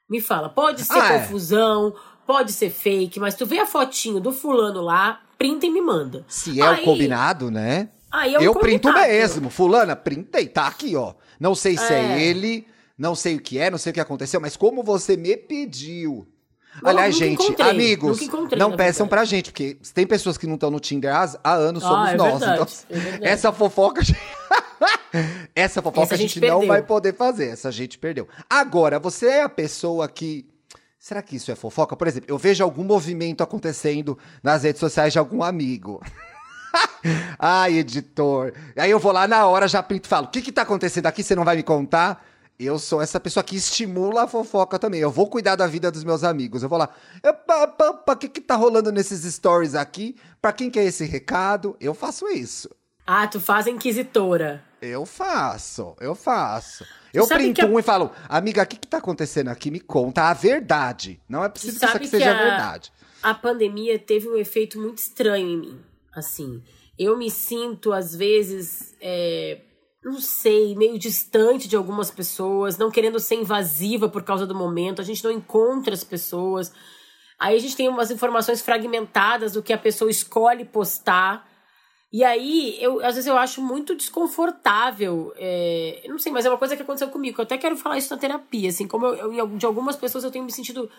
[0.10, 0.50] Me fala.
[0.50, 1.20] Pode ser ah, é.
[1.20, 2.26] confusão, é.
[2.26, 6.26] pode ser fake, mas tu vê a fotinho do fulano lá, printa e me manda.
[6.28, 7.90] Se é aí, o combinado, né?
[8.12, 9.50] Aí é eu printo mesmo.
[9.50, 11.14] Fulana, printei, tá aqui, ó.
[11.40, 14.02] Não sei se é, é ele não sei o que é, não sei o que
[14.02, 16.28] aconteceu, mas como você me pediu.
[16.84, 18.20] Não, Aliás, gente, amigos,
[18.58, 19.10] não peçam verdade.
[19.10, 22.12] pra gente, porque tem pessoas que não estão no Tinder há, há anos, somos ah,
[22.12, 22.40] é nós.
[22.40, 24.02] Verdade, então, é essa fofoca.
[25.56, 27.48] essa fofoca essa a gente, a gente não vai poder fazer.
[27.48, 28.28] Essa gente perdeu.
[28.50, 30.46] Agora, você é a pessoa que.
[31.00, 31.96] Será que isso é fofoca?
[31.96, 36.04] Por exemplo, eu vejo algum movimento acontecendo nas redes sociais de algum amigo.
[37.40, 38.54] Ai, editor.
[38.76, 41.06] Aí eu vou lá na hora, já printo e falo: o que que tá acontecendo
[41.06, 41.24] aqui?
[41.24, 42.24] Você não vai me contar?
[42.60, 45.00] eu sou essa pessoa que estimula a fofoca também.
[45.00, 46.62] Eu vou cuidar da vida dos meus amigos.
[46.62, 46.90] Eu vou lá.
[48.06, 50.18] O que que tá rolando nesses stories aqui?
[50.42, 51.78] Pra quem quer esse recado?
[51.80, 52.70] Eu faço isso.
[53.08, 54.62] Ah, tu faz a inquisitora.
[54.82, 56.86] Eu faço, eu faço.
[57.14, 59.70] Eu printo um e falo, amiga, o que que tá acontecendo aqui?
[59.70, 61.20] Me conta a verdade.
[61.28, 62.92] Não é preciso que isso aqui seja a, verdade.
[63.22, 65.80] A pandemia teve um efeito muito estranho em mim.
[66.14, 66.64] Assim,
[66.98, 69.60] eu me sinto, às vezes, é,
[70.04, 75.02] não sei, meio distante de algumas pessoas, não querendo ser invasiva por causa do momento,
[75.02, 76.72] a gente não encontra as pessoas.
[77.40, 81.49] Aí a gente tem umas informações fragmentadas do que a pessoa escolhe postar.
[82.12, 85.32] E aí, eu, às vezes eu acho muito desconfortável.
[85.38, 87.40] É, não sei, mas é uma coisa que aconteceu comigo.
[87.40, 88.70] Eu até quero falar isso na terapia.
[88.70, 90.90] Assim, como eu, eu, de algumas pessoas eu tenho me sentido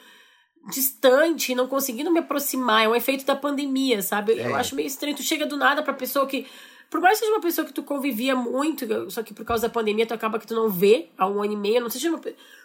[0.70, 2.84] distante, não conseguindo me aproximar.
[2.84, 4.38] É um efeito da pandemia, sabe?
[4.38, 4.46] É.
[4.46, 5.16] Eu acho meio estranho.
[5.16, 6.46] Tu chega do nada pra pessoa que
[6.90, 9.72] por mais que seja uma pessoa que tu convivia muito, só que por causa da
[9.72, 12.20] pandemia tu acaba que tu não vê há um ano e meio, não seja uma,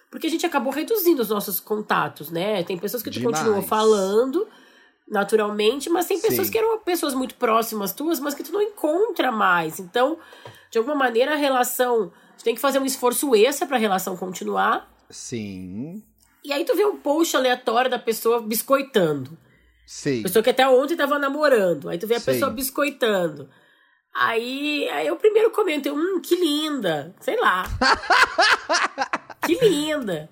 [0.09, 2.63] porque a gente acabou reduzindo os nossos contatos, né?
[2.63, 3.37] Tem pessoas que tu Demais.
[3.37, 4.47] continua falando
[5.07, 6.53] naturalmente, mas tem pessoas Sim.
[6.53, 9.79] que eram pessoas muito próximas tuas, mas que tu não encontra mais.
[9.79, 10.17] Então,
[10.71, 14.17] de alguma maneira a relação, tu tem que fazer um esforço extra para a relação
[14.17, 14.91] continuar.
[15.09, 16.03] Sim.
[16.43, 19.37] E aí tu vê um post aleatório da pessoa biscoitando.
[19.85, 20.23] Sim.
[20.23, 21.89] Pessoa que até ontem tava namorando.
[21.89, 22.25] Aí tu vê a Sim.
[22.25, 23.49] pessoa biscoitando.
[24.13, 27.65] Aí, aí eu primeiro comento, hum, que linda, sei lá.
[29.45, 30.29] que linda.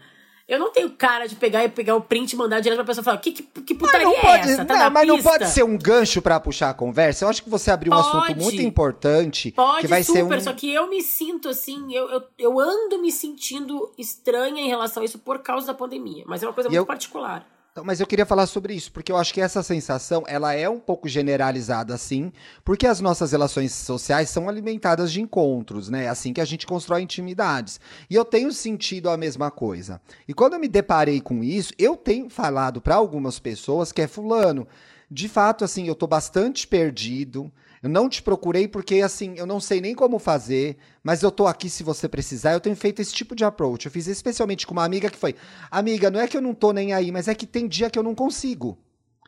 [0.47, 3.01] Eu não tenho cara de pegar e pegar o print e mandar direto pra pessoa
[3.01, 4.65] e falar: que, que, que putaria é pode, essa?
[4.65, 5.15] Tá não, mas pista?
[5.15, 7.23] não pode ser um gancho para puxar a conversa.
[7.23, 9.51] Eu acho que você abriu pode, um assunto muito importante.
[9.51, 10.27] Pode, que vai super.
[10.27, 10.41] Ser um...
[10.41, 15.01] Só que eu me sinto assim, eu, eu, eu, ando me sentindo estranha em relação
[15.01, 16.23] a isso por causa da pandemia.
[16.27, 17.47] Mas é uma coisa e muito eu, particular.
[17.73, 20.69] Então, mas eu queria falar sobre isso, porque eu acho que essa sensação, ela é
[20.69, 22.31] um pouco generalizada, assim,
[22.63, 26.03] porque as nossas relações sociais são alimentadas de encontros, né?
[26.03, 27.79] É assim que a gente constrói intimidades.
[28.07, 29.99] E eu tenho sentido a mesma coisa.
[30.27, 34.07] E quando eu me deparei com isso, eu tenho falado para algumas pessoas que é
[34.07, 34.67] fulano,
[35.09, 37.51] de fato, assim, eu tô bastante perdido,
[37.83, 41.45] eu não te procurei porque, assim, eu não sei nem como fazer, mas eu tô
[41.45, 42.53] aqui se você precisar.
[42.53, 43.85] Eu tenho feito esse tipo de approach.
[43.85, 45.35] Eu fiz especialmente com uma amiga que foi:
[45.69, 47.99] Amiga, não é que eu não tô nem aí, mas é que tem dia que
[47.99, 48.77] eu não consigo.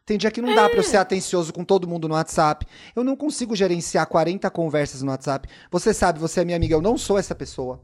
[0.05, 0.55] Tem dia que não é.
[0.55, 2.65] dá pra eu ser atencioso com todo mundo no WhatsApp.
[2.95, 5.49] Eu não consigo gerenciar 40 conversas no WhatsApp.
[5.69, 7.83] Você sabe, você é minha amiga, eu não sou essa pessoa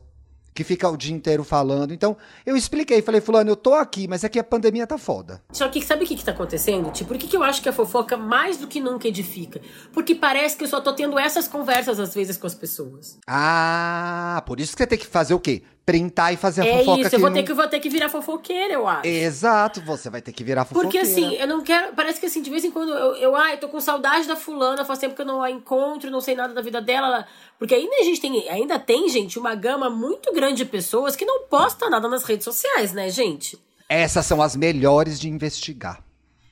[0.62, 1.94] que fica o dia inteiro falando.
[1.94, 5.42] Então, eu expliquei, falei, fulano, eu tô aqui, mas é que a pandemia tá foda.
[5.52, 6.92] Só que sabe o que que tá acontecendo?
[6.92, 9.60] Tipo, por que, que eu acho que a fofoca mais do que nunca edifica?
[9.92, 13.18] Porque parece que eu só tô tendo essas conversas às vezes com as pessoas.
[13.28, 15.64] Ah, por isso que você tem que fazer o quê?
[15.86, 17.02] Printar e fazer a é fofoca.
[17.02, 17.36] É isso, eu vou, não...
[17.36, 19.08] ter que, vou ter que virar fofoqueira, eu acho.
[19.08, 20.92] Exato, você vai ter que virar fofoqueira.
[20.92, 21.94] Porque assim, eu não quero.
[21.94, 24.86] Parece que assim, de vez em quando eu, eu ai, tô com saudade da fulana,
[24.86, 27.26] faz tempo que eu não a encontro, não sei nada da vida dela.
[27.58, 31.26] Porque ainda a gente tem, ainda tem, gente, uma gama muito grande de pessoas que
[31.26, 33.60] não posta nada nas redes sociais, né, gente?
[33.90, 36.02] Essas são as melhores de investigar.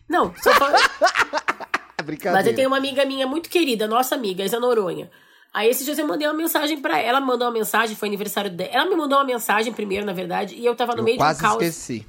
[0.07, 0.77] Não, só fala...
[2.03, 2.37] Brincadeira.
[2.37, 5.11] Mas eu tenho uma amiga minha muito querida, nossa amiga, Isa Noronha.
[5.53, 8.69] Aí esses dias eu mandei uma mensagem para ela, mandou uma mensagem, foi aniversário dela.
[8.71, 11.23] Ela me mandou uma mensagem primeiro, na verdade, e eu tava no eu meio de
[11.23, 11.39] um caos.
[11.39, 12.07] Quase esqueci.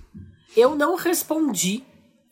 [0.56, 1.82] Eu não respondi.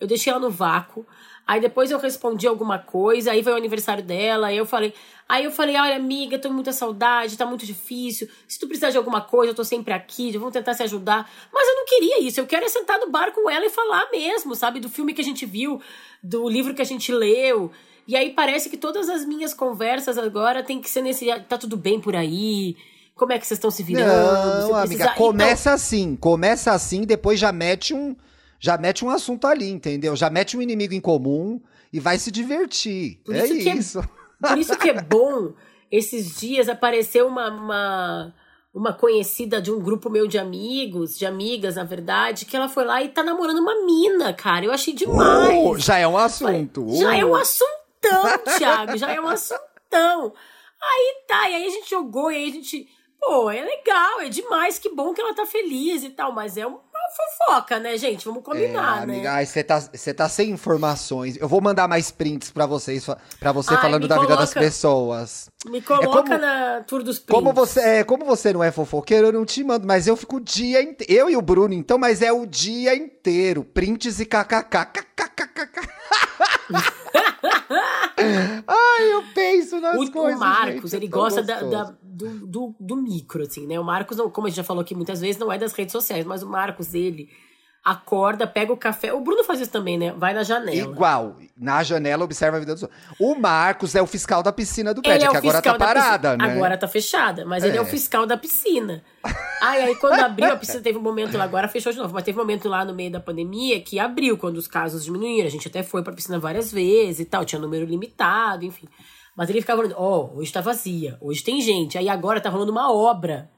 [0.00, 1.06] Eu deixei ela no vácuo.
[1.48, 4.92] Aí depois eu respondi alguma coisa, aí foi o aniversário dela, aí eu falei,
[5.26, 8.28] aí eu falei, olha, amiga, tô com muita saudade, tá muito difícil.
[8.46, 11.26] Se tu precisar de alguma coisa, eu tô sempre aqui, vamos tentar se ajudar.
[11.50, 14.10] Mas eu não queria isso, eu quero é sentar no bar com ela e falar
[14.12, 15.80] mesmo, sabe, do filme que a gente viu,
[16.22, 17.72] do livro que a gente leu.
[18.08, 21.26] E aí parece que todas as minhas conversas agora tem que ser nesse.
[21.46, 22.74] Tá tudo bem por aí?
[23.14, 24.68] Como é que vocês estão se virando?
[24.68, 25.74] Não, amiga, então começa então...
[25.74, 26.16] assim.
[26.16, 28.16] Começa assim, depois já mete um.
[28.58, 30.16] Já mete um assunto ali, entendeu?
[30.16, 31.60] Já mete um inimigo em comum
[31.92, 33.20] e vai se divertir.
[33.26, 33.68] Por é isso.
[33.68, 33.98] isso.
[34.42, 35.52] É, por isso que é bom.
[35.92, 38.34] Esses dias apareceu uma, uma
[38.74, 42.84] uma conhecida de um grupo meu de amigos, de amigas, na verdade, que ela foi
[42.84, 44.64] lá e tá namorando uma mina, cara.
[44.64, 45.66] Eu achei demais.
[45.66, 46.86] Uh, já é um assunto.
[46.86, 46.96] Uh.
[46.96, 48.96] Já é um assunto assuntão, Thiago.
[48.96, 50.34] Já é um assuntão.
[50.80, 52.88] Aí tá, e aí a gente jogou, e aí a gente.
[53.20, 56.64] Pô, é legal, é demais, que bom que ela tá feliz e tal, mas é
[56.64, 56.80] uma
[57.16, 58.24] fofoca, né, gente?
[58.24, 59.14] Vamos combinar, é, né?
[59.14, 59.80] Amiga, você tá,
[60.16, 61.36] tá sem informações.
[61.36, 63.06] Eu vou mandar mais prints pra vocês,
[63.40, 65.50] para você Ai, falando da coloca, vida das pessoas.
[65.66, 67.34] Me coloca é como, na tour dos prints.
[67.34, 70.36] Como você, é, como você não é fofoqueiro, eu não te mando, mas eu fico
[70.36, 71.12] o dia inteiro.
[71.12, 73.64] Eu e o Bruno, então, mas é o dia inteiro.
[73.64, 75.08] Prints e kkk.
[78.66, 80.36] Ai, eu penso nas o, coisas.
[80.36, 83.78] O Marcos, gente, ele gosta da, da, do, do, do, micro, assim, né?
[83.78, 86.24] O Marcos, como a gente já falou aqui muitas vezes, não é das redes sociais,
[86.24, 87.30] mas o Marcos, ele
[87.90, 89.14] acorda, pega o café.
[89.14, 90.12] O Bruno faz isso também, né?
[90.12, 90.76] Vai na janela.
[90.76, 91.36] Igual.
[91.56, 93.00] Na janela, observa a vida dos outros.
[93.18, 96.52] O Marcos é o fiscal da piscina do prédio, é que agora tá parada, né?
[96.52, 97.68] Agora tá fechada, mas é.
[97.68, 99.02] ele é o fiscal da piscina.
[99.62, 102.22] Ai, aí quando abriu a piscina, teve um momento lá, agora fechou de novo, mas
[102.22, 105.46] teve um momento lá no meio da pandemia que abriu, quando os casos diminuíram.
[105.46, 108.86] A gente até foi pra piscina várias vezes e tal, tinha número limitado, enfim.
[109.34, 111.96] Mas ele ficava falando, ó, oh, hoje tá vazia, hoje tem gente.
[111.96, 113.48] Aí agora tá rolando uma obra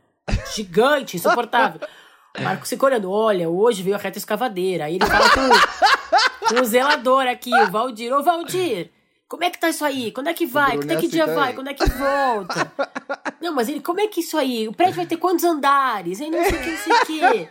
[0.54, 1.80] gigante, insuportável.
[2.38, 4.84] O Marcos fica olhando, olha, hoje veio a reta escavadeira.
[4.84, 8.12] Aí ele fala com, com o zelador aqui, o Valdir.
[8.12, 8.90] Ô, Valdir,
[9.28, 10.12] como é que tá isso aí?
[10.12, 10.76] Quando é que vai?
[10.76, 11.52] Quando é que dia vai?
[11.52, 12.72] Quando é que volta?
[13.40, 14.68] Não, mas ele, como é que isso aí?
[14.68, 16.20] O prédio vai ter quantos andares?
[16.20, 17.48] Aí não sei o que, não sei o que.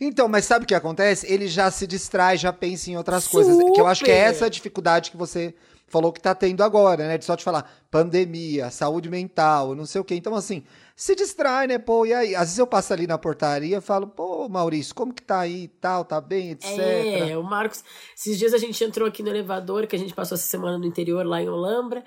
[0.00, 1.32] Então, mas sabe o que acontece?
[1.32, 3.44] Ele já se distrai, já pensa em outras Super.
[3.44, 3.72] coisas.
[3.72, 5.54] Que eu acho que é essa dificuldade que você
[5.86, 7.18] falou que tá tendo agora, né?
[7.18, 10.14] De só te falar pandemia, saúde mental, não sei o quê.
[10.16, 10.64] Então, assim,
[10.96, 11.78] se distrai, né?
[11.78, 12.34] Pô, e aí?
[12.34, 15.68] Às vezes eu passo ali na portaria e falo, pô, Maurício, como que tá aí
[15.80, 16.78] tal, tá bem, etc.
[16.78, 17.84] É, o Marcos,
[18.16, 20.86] esses dias a gente entrou aqui no elevador, que a gente passou essa semana no
[20.86, 22.04] interior, lá em Olambra,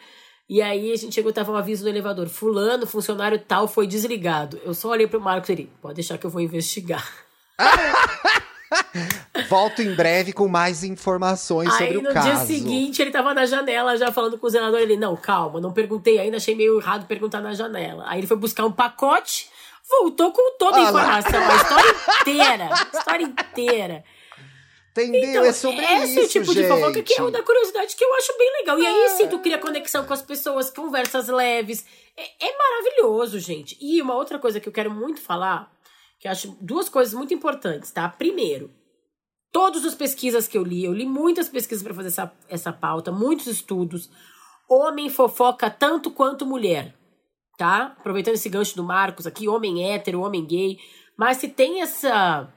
[0.49, 4.59] e aí a gente chegou, tava um aviso no elevador, fulano, funcionário tal, foi desligado.
[4.63, 7.05] Eu só olhei pro Marcos e ele, pode deixar que eu vou investigar.
[9.49, 12.27] Volto em breve com mais informações Aí, sobre o caso.
[12.27, 14.79] Aí no dia seguinte ele tava na janela já falando com o zelador.
[14.79, 18.03] Ele, não, calma, não perguntei ainda, achei meio errado perguntar na janela.
[18.07, 19.49] Aí ele foi buscar um pacote,
[19.89, 22.69] voltou com toda a informação, a história inteira.
[22.71, 24.03] A história inteira.
[25.03, 25.29] Entendeu?
[25.29, 26.63] Então, é sobre esse isso, é o tipo gente.
[26.63, 28.79] de fofoca que é o da curiosidade que eu acho bem legal.
[28.79, 29.09] E aí é.
[29.09, 31.85] sim tu cria conexão com as pessoas, conversas leves.
[32.15, 33.77] É, é maravilhoso, gente.
[33.79, 35.71] E uma outra coisa que eu quero muito falar
[36.19, 38.07] que eu acho duas coisas muito importantes, tá?
[38.09, 38.71] Primeiro,
[39.51, 43.11] todas as pesquisas que eu li, eu li muitas pesquisas para fazer essa, essa pauta,
[43.11, 44.09] muitos estudos.
[44.69, 46.95] Homem fofoca tanto quanto mulher,
[47.57, 47.95] tá?
[47.97, 50.77] Aproveitando esse gancho do Marcos aqui, homem hétero, homem gay.
[51.17, 52.53] Mas se tem essa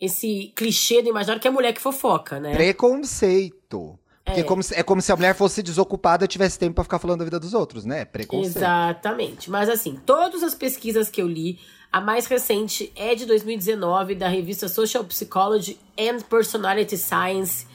[0.00, 2.54] esse clichê do imaginário que é a mulher que fofoca, né?
[2.54, 3.96] Preconceito.
[4.24, 4.44] Porque é.
[4.44, 7.20] Como se, é como se a mulher fosse desocupada e tivesse tempo para ficar falando
[7.20, 8.04] da vida dos outros, né?
[8.04, 8.56] Preconceito.
[8.56, 9.50] Exatamente.
[9.50, 11.60] Mas assim, todas as pesquisas que eu li,
[11.92, 17.66] a mais recente é de 2019, da revista Social Psychology and Personality Science.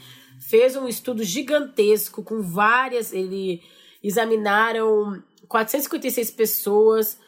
[0.49, 3.13] Fez um estudo gigantesco com várias.
[3.13, 3.61] Ele
[4.03, 7.19] examinaram 456 pessoas,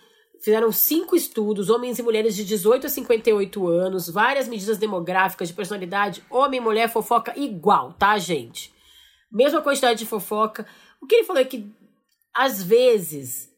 [0.44, 5.54] fizeram cinco estudos, homens e mulheres de 18 a 58 anos, várias medidas demográficas de
[5.54, 8.74] personalidade, homem e mulher fofoca igual, tá, gente?
[9.32, 10.66] mesma quantidade de fofoca.
[11.02, 11.72] O que ele falou é que,
[12.36, 13.49] às vezes,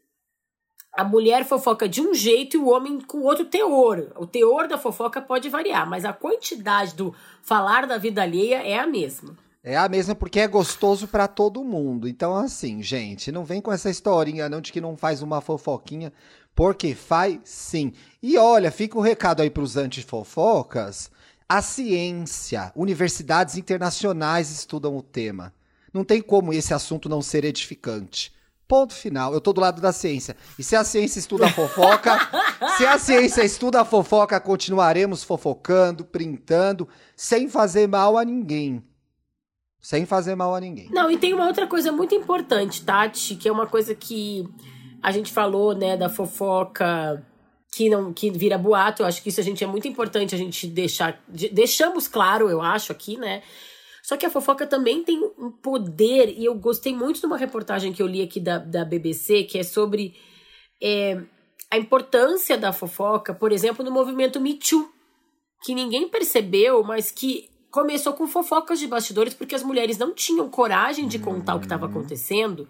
[0.93, 4.11] a mulher fofoca de um jeito e o homem com outro teor.
[4.17, 8.77] O teor da fofoca pode variar, mas a quantidade do falar da vida alheia é
[8.77, 9.37] a mesma.
[9.63, 12.07] É a mesma porque é gostoso para todo mundo.
[12.07, 16.11] Então, assim, gente, não vem com essa historinha não de que não faz uma fofoquinha,
[16.55, 17.93] porque faz sim.
[18.21, 21.11] E olha, fica o recado aí pros antifofocas.
[21.47, 25.53] A ciência, universidades internacionais estudam o tema.
[25.93, 28.33] Não tem como esse assunto não ser edificante.
[28.71, 29.33] Ponto final.
[29.33, 30.33] Eu tô do lado da ciência.
[30.57, 32.17] E se a ciência estuda a fofoca,
[32.77, 38.81] se a ciência estuda a fofoca, continuaremos fofocando, printando, sem fazer mal a ninguém.
[39.81, 40.87] Sem fazer mal a ninguém.
[40.89, 44.47] Não, e tem uma outra coisa muito importante, Tati, que é uma coisa que
[45.03, 47.21] a gente falou, né, da fofoca
[47.75, 49.03] que não que vira boato.
[49.03, 52.61] Eu acho que isso a gente é muito importante a gente deixar deixamos claro, eu
[52.61, 53.43] acho aqui, né?
[54.03, 57.93] Só que a fofoca também tem um poder, e eu gostei muito de uma reportagem
[57.93, 60.15] que eu li aqui da, da BBC, que é sobre
[60.81, 61.21] é,
[61.69, 64.89] a importância da fofoca, por exemplo, no movimento Me Too,
[65.63, 70.49] que ninguém percebeu, mas que começou com fofocas de bastidores, porque as mulheres não tinham
[70.49, 71.91] coragem de contar o que estava uhum.
[71.91, 72.67] acontecendo,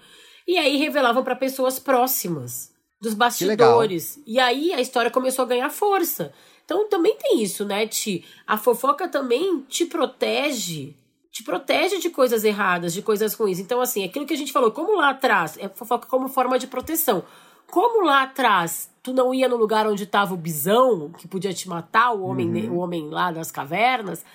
[0.48, 4.22] e aí revelavam para pessoas próximas dos bastidores.
[4.28, 6.34] E aí a história começou a ganhar força.
[6.64, 8.24] Então também tem isso, né, Ti?
[8.46, 10.96] A fofoca também te protege
[11.32, 13.60] te protege de coisas erradas, de coisas ruins.
[13.60, 16.68] Então, assim, aquilo que a gente falou, como lá atrás, é fofoca como forma de
[16.68, 17.24] proteção.
[17.68, 21.70] Como lá atrás tu não ia no lugar onde estava o bisão, que podia te
[21.70, 22.76] matar, o homem, uhum.
[22.76, 24.26] o homem lá das cavernas,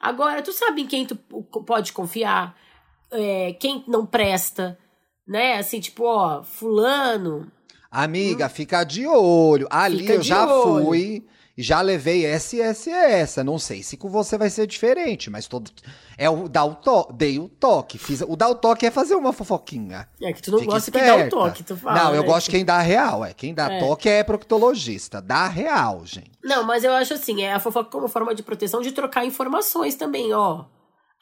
[0.00, 2.56] agora tu sabe em quem tu pode confiar,
[3.10, 4.78] é, quem não presta,
[5.28, 5.58] né?
[5.58, 7.52] Assim, tipo, ó, fulano.
[7.90, 9.68] Amiga, hum, fica de olho.
[9.70, 10.84] Ali eu já olho.
[10.86, 11.26] fui
[11.58, 13.42] já levei essa e essa e essa.
[13.42, 15.70] Não sei se com você vai ser diferente, mas todo.
[16.18, 17.12] É o dar o toque.
[17.14, 17.96] Dei o toque.
[17.96, 20.06] Fiz, o dar o toque é fazer uma fofoquinha.
[20.20, 22.04] É que tu não Fique gosta de quem dá o toque, tu fala.
[22.04, 22.26] Não, eu né?
[22.26, 23.24] gosto de quem dá real.
[23.24, 23.32] É.
[23.32, 23.78] Quem dá é.
[23.80, 25.22] toque é proctologista.
[25.22, 26.32] Dá real, gente.
[26.44, 29.94] Não, mas eu acho assim, é a fofoca como forma de proteção de trocar informações
[29.94, 30.66] também, ó.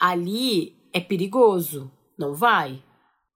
[0.01, 1.91] Ali é perigoso.
[2.19, 2.83] Não vai.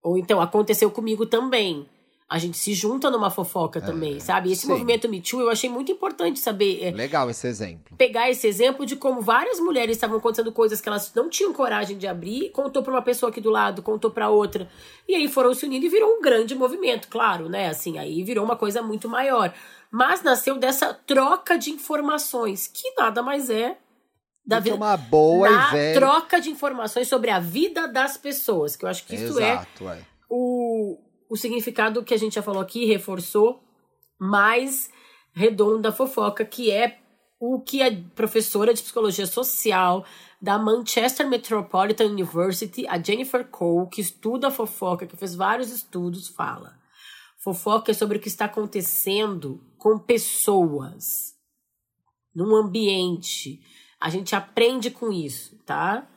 [0.02, 1.86] Ou então, aconteceu comigo também
[2.28, 4.52] a gente se junta numa fofoca é, também, sabe?
[4.52, 4.68] Esse sim.
[4.68, 6.84] movimento Me Too eu achei muito importante saber.
[6.84, 7.96] É, Legal esse exemplo.
[7.96, 11.96] Pegar esse exemplo de como várias mulheres estavam contando coisas que elas não tinham coragem
[11.96, 14.68] de abrir, contou pra uma pessoa aqui do lado, contou pra outra.
[15.08, 17.70] E aí foram se unindo e virou um grande movimento, claro, né?
[17.70, 19.54] Assim, aí virou uma coisa muito maior.
[19.90, 23.78] Mas nasceu dessa troca de informações, que nada mais é
[24.44, 24.76] da vida.
[24.76, 26.00] uma boa na e velha...
[26.00, 29.88] troca de informações sobre a vida das pessoas, que eu acho que isso é Exato,
[29.88, 33.62] é, é o o significado que a gente já falou aqui, reforçou,
[34.18, 34.90] mais
[35.32, 36.98] redondo da fofoca, que é
[37.40, 40.04] o que a professora de psicologia social
[40.40, 46.76] da Manchester Metropolitan University, a Jennifer Cole, que estuda fofoca, que fez vários estudos, fala.
[47.38, 51.34] Fofoca é sobre o que está acontecendo com pessoas,
[52.34, 53.60] num ambiente.
[54.00, 56.08] A gente aprende com isso, tá?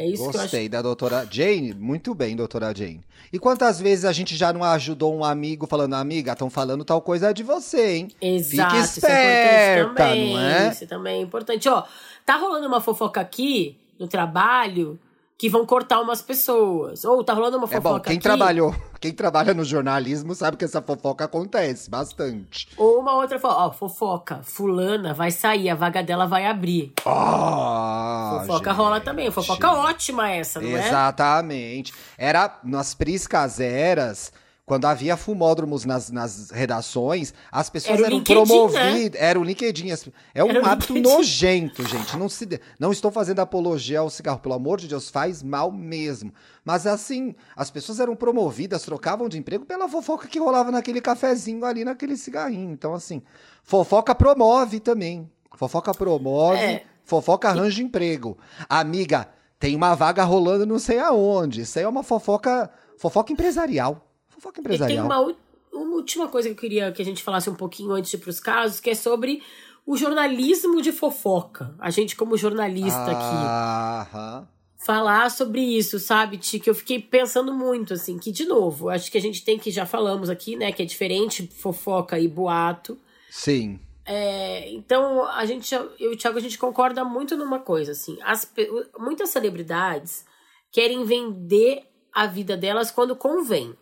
[0.00, 0.70] É isso Gostei que eu acho.
[0.70, 1.74] da doutora Jane.
[1.74, 3.02] Muito bem, doutora Jane.
[3.30, 7.02] E quantas vezes a gente já não ajudou um amigo falando, amiga, estão falando tal
[7.02, 8.08] coisa de você, hein?
[8.18, 8.76] Exato.
[8.76, 10.68] Fique esperta, isso é não é?
[10.70, 11.68] Isso também é importante.
[11.68, 11.84] Ó,
[12.24, 14.98] tá rolando uma fofoca aqui no trabalho
[15.40, 17.02] que vão cortar umas pessoas.
[17.02, 18.22] Ou tá rolando uma fofoca é bom, quem aqui.
[18.22, 22.68] trabalhou, quem trabalha no jornalismo sabe que essa fofoca acontece bastante.
[22.76, 26.92] Ou uma outra fofoca, ó, fofoca, fulana vai sair, a vaga dela vai abrir.
[27.06, 28.78] Oh, fofoca gente.
[28.78, 30.84] rola também, fofoca ótima essa, não Exatamente.
[30.84, 30.88] é?
[30.88, 31.94] Exatamente.
[32.18, 34.30] Era nas priscas eras
[34.70, 38.84] quando havia fumódromos nas, nas redações, as pessoas era eram promovidas.
[38.94, 39.10] Né?
[39.14, 39.88] Era o LinkedIn.
[40.32, 42.16] É um hábito nojento, gente.
[42.16, 42.46] Não, se,
[42.78, 46.32] não estou fazendo apologia ao cigarro, pelo amor de Deus, faz mal mesmo.
[46.64, 51.64] Mas assim, as pessoas eram promovidas, trocavam de emprego pela fofoca que rolava naquele cafezinho
[51.64, 52.70] ali, naquele cigarrinho.
[52.70, 53.22] Então, assim,
[53.64, 55.28] fofoca promove também.
[55.56, 56.84] Fofoca promove, é.
[57.02, 57.84] fofoca arranja e...
[57.84, 58.38] emprego.
[58.68, 61.62] Amiga, tem uma vaga rolando não sei aonde.
[61.62, 64.06] Isso aí é uma fofoca, fofoca empresarial.
[64.40, 64.90] Fofoca empresarial.
[64.90, 65.36] E tem uma,
[65.72, 68.20] uma última coisa que eu queria que a gente falasse um pouquinho antes de ir
[68.20, 69.42] pros casos, que é sobre
[69.86, 71.74] o jornalismo de fofoca.
[71.78, 74.14] A gente, como jornalista aqui.
[74.14, 74.48] Aham.
[74.78, 76.58] Falar sobre isso, sabe, Ti?
[76.58, 79.70] Que eu fiquei pensando muito, assim, que, de novo, acho que a gente tem que,
[79.70, 82.96] já falamos aqui, né, que é diferente fofoca e boato.
[83.30, 83.78] Sim.
[84.06, 88.16] É, então, a gente, eu e o Thiago, a gente concorda muito numa coisa, assim.
[88.22, 88.50] As,
[88.98, 90.24] muitas celebridades
[90.72, 91.82] querem vender
[92.12, 93.74] a vida delas quando convém.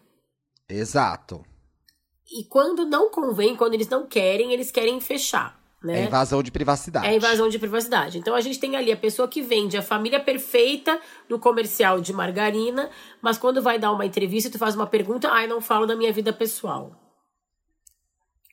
[0.68, 1.44] Exato.
[2.30, 5.58] E quando não convém, quando eles não querem, eles querem fechar.
[5.82, 6.02] Né?
[6.02, 7.06] É invasão de privacidade.
[7.06, 8.18] É invasão de privacidade.
[8.18, 12.12] Então a gente tem ali a pessoa que vende a família perfeita no comercial de
[12.12, 12.90] margarina,
[13.22, 16.12] mas quando vai dar uma entrevista, tu faz uma pergunta, ai, não falo da minha
[16.12, 16.92] vida pessoal.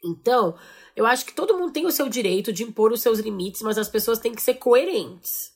[0.03, 0.55] Então,
[0.95, 3.77] eu acho que todo mundo tem o seu direito de impor os seus limites, mas
[3.77, 5.54] as pessoas têm que ser coerentes.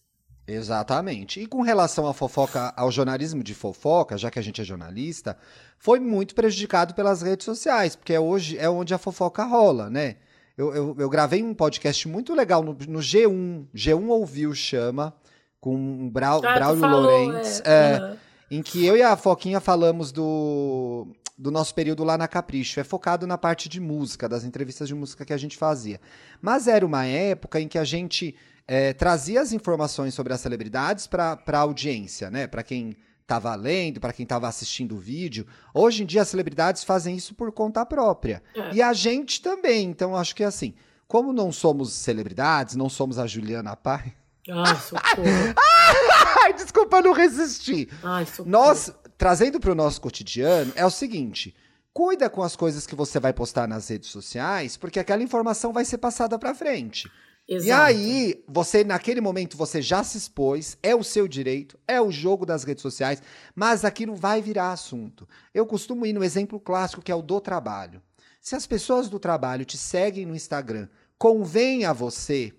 [0.54, 1.42] Exatamente.
[1.42, 5.38] E com relação à fofoca, ao jornalismo de fofoca, já que a gente é jornalista,
[5.78, 10.18] foi muito prejudicado pelas redes sociais, porque é hoje é onde a fofoca rola, né?
[10.58, 15.16] Eu, eu, eu gravei um podcast muito legal no, no, G1, G1 Ouviu chama,
[15.62, 18.18] com o Brau, ah, Braulio Lorentz, é, é, uhum.
[18.52, 22.78] em que eu e a Foquinha falamos do, do nosso período lá na Capricho.
[22.78, 26.02] É focado na parte de música, das entrevistas de música que a gente fazia.
[26.42, 28.36] Mas era uma época em que a gente
[28.72, 32.46] é, trazia as informações sobre as celebridades para a audiência, né?
[32.46, 35.48] Para quem estava lendo, para quem estava assistindo o vídeo.
[35.74, 38.44] Hoje em dia, as celebridades fazem isso por conta própria.
[38.56, 38.76] É.
[38.76, 39.90] E a gente também.
[39.90, 40.76] Então, acho que é assim.
[41.08, 44.14] Como não somos celebridades, não somos a Juliana Pai.
[44.48, 45.24] Ai, socorro.
[46.44, 47.90] Ai, desculpa, não resisti.
[48.04, 48.50] Ai, socorro.
[48.52, 51.56] Nós, trazendo para o nosso cotidiano, é o seguinte.
[51.92, 55.84] Cuida com as coisas que você vai postar nas redes sociais, porque aquela informação vai
[55.86, 57.10] ser passada para frente.
[57.50, 57.68] Exato.
[57.68, 62.12] E aí, você, naquele momento, você já se expôs, é o seu direito, é o
[62.12, 63.24] jogo das redes sociais,
[63.56, 65.28] mas aquilo vai virar assunto.
[65.52, 68.04] Eu costumo ir no exemplo clássico que é o do trabalho.
[68.40, 70.88] Se as pessoas do trabalho te seguem no Instagram,
[71.18, 72.54] convém a você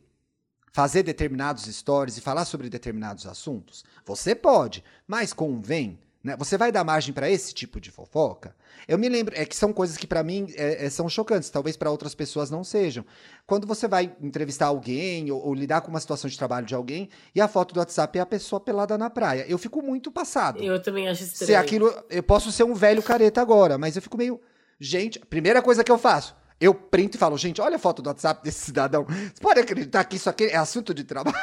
[0.72, 3.84] fazer determinados stories e falar sobre determinados assuntos?
[4.05, 6.01] Você pode, mas convém.
[6.22, 6.36] Né?
[6.36, 8.54] Você vai dar margem para esse tipo de fofoca?
[8.86, 11.76] Eu me lembro, é que são coisas que para mim é, é, são chocantes, talvez
[11.76, 13.04] para outras pessoas não sejam.
[13.46, 17.08] Quando você vai entrevistar alguém ou, ou, lidar com uma situação de trabalho de alguém
[17.34, 20.62] e a foto do WhatsApp é a pessoa pelada na praia, eu fico muito passado.
[20.62, 21.46] Eu também acho estranho.
[21.46, 24.38] Se aquilo, eu posso ser um velho careta agora, mas eu fico meio,
[24.78, 28.08] gente, primeira coisa que eu faço, eu printo e falo, gente, olha a foto do
[28.08, 29.04] WhatsApp desse cidadão.
[29.04, 31.34] Você pode acreditar que isso aqui é assunto de trabalho?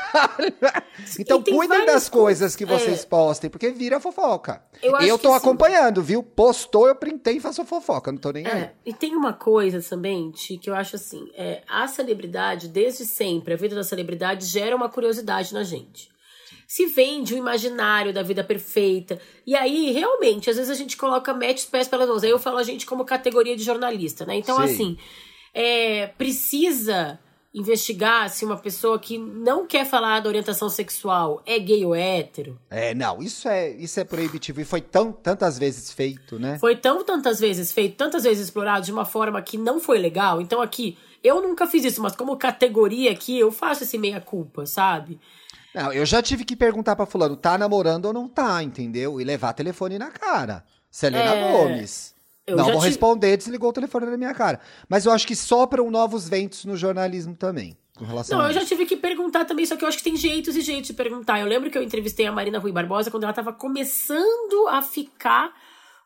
[1.19, 3.05] então cuidem das coisas que vocês é.
[3.07, 4.61] postem, porque vira fofoca.
[4.81, 6.21] Eu, eu tô acompanhando, viu?
[6.21, 8.51] Postou, eu printei e faço fofoca, não tô nem é.
[8.51, 8.69] aí.
[8.85, 13.53] E tem uma coisa também, Ti, que eu acho assim, é, a celebridade, desde sempre,
[13.53, 16.15] a vida da celebridade gera uma curiosidade na gente
[16.67, 19.17] se vende o imaginário da vida perfeita.
[19.45, 22.23] E aí, realmente, às vezes a gente coloca, mete os pés pelas mãos.
[22.23, 24.35] Aí eu falo a gente como categoria de jornalista, né?
[24.35, 24.63] Então, Sim.
[24.63, 24.97] assim,
[25.53, 27.17] é, precisa
[27.53, 32.59] investigar se uma pessoa que não quer falar da orientação sexual é gay ou hétero.
[32.69, 36.59] É, não, isso é, isso é proibitivo e foi tão tantas vezes feito, né?
[36.59, 40.41] Foi tão tantas vezes feito, tantas vezes explorado de uma forma que não foi legal.
[40.41, 44.65] Então aqui, eu nunca fiz isso, mas como categoria aqui, eu faço esse meia culpa,
[44.65, 45.19] sabe?
[45.77, 49.21] Não, eu já tive que perguntar pra fulano, tá namorando ou não tá, entendeu?
[49.21, 50.63] E levar telefone na cara.
[50.89, 51.51] Selena é...
[51.51, 52.15] Gomes.
[52.47, 52.87] Eu não vou tive...
[52.87, 54.59] responder, desligou o telefone na minha cara.
[54.87, 57.77] Mas eu acho que sopram novos ventos no jornalismo também.
[57.97, 60.15] Com relação não, eu já tive que perguntar também, só que eu acho que tem
[60.15, 61.39] jeitos e jeitos de perguntar.
[61.39, 65.51] Eu lembro que eu entrevistei a Marina Rui Barbosa quando ela tava começando a ficar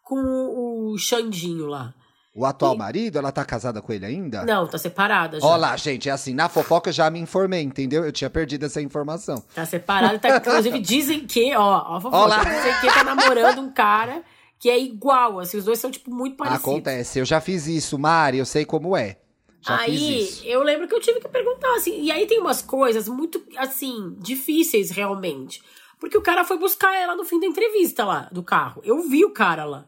[0.04, 1.94] com o Xandinho lá.
[2.34, 2.78] O atual e...
[2.78, 4.46] marido, ela tá casada com ele ainda?
[4.46, 5.46] Não, tá separada já.
[5.46, 8.06] Olha lá, gente, é assim, na fofoca eu já me informei, entendeu?
[8.06, 9.44] Eu tinha perdido essa informação.
[9.54, 12.44] Tá separada, tá, inclusive dizem que, ó, ó fofoca, Olá.
[12.44, 14.24] dizem que tá namorando um cara
[14.58, 16.64] que é igual, assim, os dois são, tipo, muito parecidos.
[16.64, 19.18] Acontece, eu já fiz isso, Mari, eu sei como é.
[19.60, 23.10] Já aí, eu lembro que eu tive que perguntar, assim, e aí tem umas coisas
[23.10, 25.62] muito, assim, difíceis realmente.
[26.00, 28.82] Porque o cara foi buscar ela no fim da entrevista lá, do carro.
[28.84, 29.86] Eu vi o cara lá.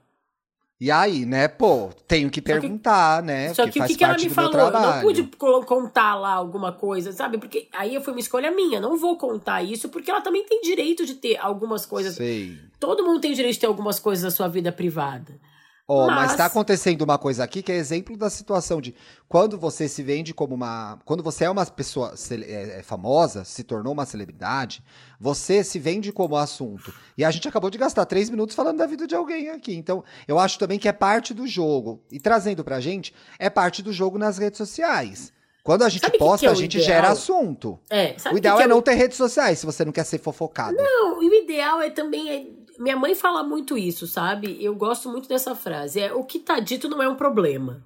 [0.84, 3.53] E aí, né, pô, tenho que perguntar, que, né?
[3.53, 4.51] Só que o que, que ela me falou?
[4.53, 5.23] Eu não pude
[5.65, 7.38] contar lá alguma coisa, sabe?
[7.38, 8.81] Porque aí foi uma escolha minha.
[8.81, 12.15] Não vou contar isso, porque ela também tem direito de ter algumas coisas.
[12.15, 12.59] Sei.
[12.81, 15.39] Todo mundo tem direito de ter algumas coisas na sua vida privada.
[15.86, 16.27] Oh, mas...
[16.27, 18.95] mas tá acontecendo uma coisa aqui que é exemplo da situação de
[19.27, 20.97] quando você se vende como uma.
[21.03, 24.81] Quando você é uma pessoa é, é, famosa, se tornou uma celebridade,
[25.19, 26.93] você se vende como assunto.
[27.17, 29.75] E a gente acabou de gastar três minutos falando da vida de alguém aqui.
[29.75, 32.01] Então, eu acho também que é parte do jogo.
[32.09, 35.34] E trazendo pra gente, é parte do jogo nas redes sociais.
[35.63, 36.88] Quando a gente sabe posta, que que é a gente ideal?
[36.88, 37.79] gera assunto.
[37.89, 40.19] É, o ideal que é, é, não ter redes sociais, se você não quer ser
[40.19, 40.75] fofocado.
[40.75, 44.57] Não, e o ideal é também é minha mãe fala muito isso, sabe?
[44.63, 45.99] Eu gosto muito dessa frase.
[45.99, 47.84] É o que tá dito não é um problema.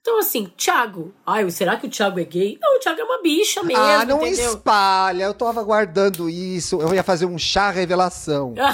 [0.00, 1.12] Então, assim, Thiago.
[1.26, 2.58] Ai, será que o Thiago é gay?
[2.60, 3.82] Não, o Thiago é uma bicha mesmo.
[3.82, 4.50] Ah, não entendeu?
[4.50, 5.24] espalha.
[5.24, 6.80] Eu tava guardando isso.
[6.80, 8.54] Eu ia fazer um chá revelação.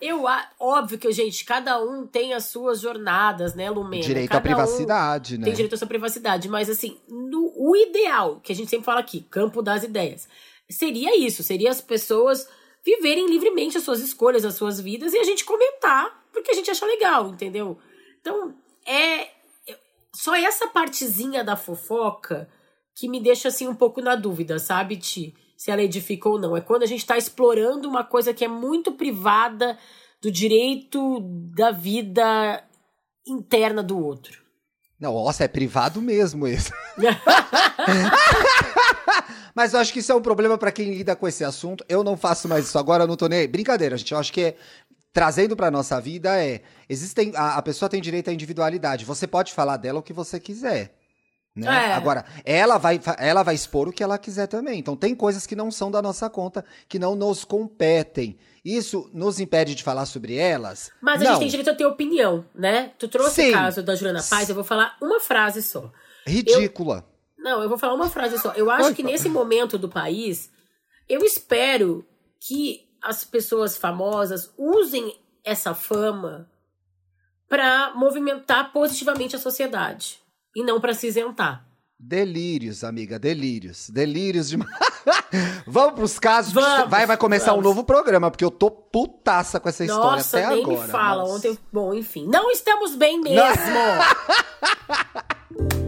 [0.00, 0.24] Eu,
[0.60, 4.02] óbvio que, gente, cada um tem as suas jornadas, né, Lumena?
[4.02, 5.44] Direito cada à privacidade, um né?
[5.44, 9.00] Tem direito à sua privacidade, mas assim, no, o ideal, que a gente sempre fala
[9.00, 10.28] aqui, campo das ideias,
[10.70, 12.48] seria isso, seria as pessoas
[12.96, 16.70] viverem livremente as suas escolhas, as suas vidas, e a gente comentar porque a gente
[16.70, 17.78] acha legal, entendeu?
[18.20, 18.54] Então,
[18.86, 19.28] é
[20.14, 22.48] só essa partezinha da fofoca
[22.94, 25.34] que me deixa assim um pouco na dúvida, sabe, Ti?
[25.56, 26.56] Se ela edifica ou não.
[26.56, 29.76] É quando a gente está explorando uma coisa que é muito privada
[30.22, 31.20] do direito
[31.54, 32.62] da vida
[33.26, 34.40] interna do outro.
[34.98, 36.72] Não, nossa, é privado mesmo isso.
[39.54, 41.84] Mas eu acho que isso é um problema para quem lida com esse assunto.
[41.88, 43.48] Eu não faço mais isso agora, eu não tô nem.
[43.48, 44.12] Brincadeira, gente.
[44.12, 44.56] Eu acho que é,
[45.12, 49.04] trazendo para nossa vida é existem a, a, pessoa tem direito à individualidade.
[49.04, 50.94] Você pode falar dela o que você quiser.
[51.56, 51.66] Né?
[51.66, 51.92] É.
[51.94, 54.78] Agora, ela vai, ela vai expor o que ela quiser também.
[54.78, 58.38] Então, tem coisas que não são da nossa conta, que não nos competem.
[58.64, 60.90] Isso nos impede de falar sobre elas?
[61.02, 61.26] Mas não.
[61.26, 62.92] a gente tem direito a ter opinião, né?
[62.96, 63.50] Tu trouxe Sim.
[63.50, 65.90] o caso da Juliana Paz, eu vou falar uma frase só.
[66.24, 66.98] Ridícula.
[66.98, 68.52] Eu, não, eu vou falar uma frase só.
[68.52, 70.50] Eu acho que nesse momento do país,
[71.08, 72.04] eu espero
[72.40, 76.50] que as pessoas famosas usem essa fama
[77.48, 80.20] para movimentar positivamente a sociedade
[80.54, 81.64] e não para se isentar.
[81.98, 83.90] Delírios, amiga, delírios.
[83.90, 84.56] Delírios de.
[85.66, 86.52] vamos pros casos.
[86.52, 87.64] Vamos, vai, vai começar vamos.
[87.64, 90.86] um novo programa, porque eu tô putaça com essa história Nossa, até nem agora.
[90.86, 91.22] me fala.
[91.24, 91.32] Mas...
[91.32, 92.28] Ontem, bom, enfim.
[92.28, 93.38] Não estamos bem mesmo.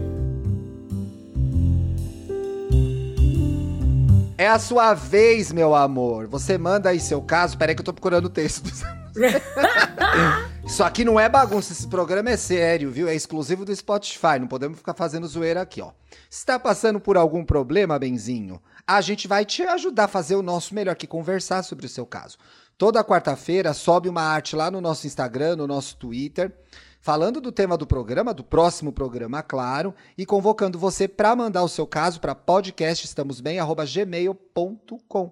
[4.41, 6.25] É a sua vez, meu amor.
[6.25, 7.55] Você manda aí seu caso.
[7.55, 8.71] Peraí que eu tô procurando o texto.
[10.65, 13.07] Isso aqui não é bagunça, esse programa é sério, viu?
[13.07, 15.91] É exclusivo do Spotify, não podemos ficar fazendo zoeira aqui, ó.
[16.27, 20.41] Se tá passando por algum problema, Benzinho, a gente vai te ajudar a fazer o
[20.41, 22.37] nosso melhor aqui, conversar sobre o seu caso.
[22.79, 26.51] Toda quarta-feira sobe uma arte lá no nosso Instagram, no nosso Twitter
[27.01, 31.67] falando do tema do programa, do próximo programa, claro, e convocando você para mandar o
[31.67, 35.31] seu caso para podcastestamosbem@gmail.com.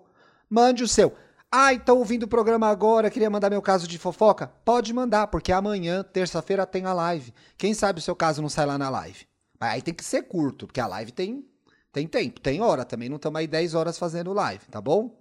[0.50, 1.14] Mande o seu.
[1.52, 4.52] Ah, então ouvindo o programa agora, queria mandar meu caso de fofoca?
[4.66, 7.34] Pode mandar, porque amanhã, terça-feira, tem a live.
[7.58, 9.28] Quem sabe o seu caso não sai lá na live.
[9.60, 11.46] Mas aí tem que ser curto, porque a live tem,
[11.92, 13.10] tem tempo, tem hora também.
[13.10, 15.20] Não estamos aí 10 horas fazendo live, tá bom?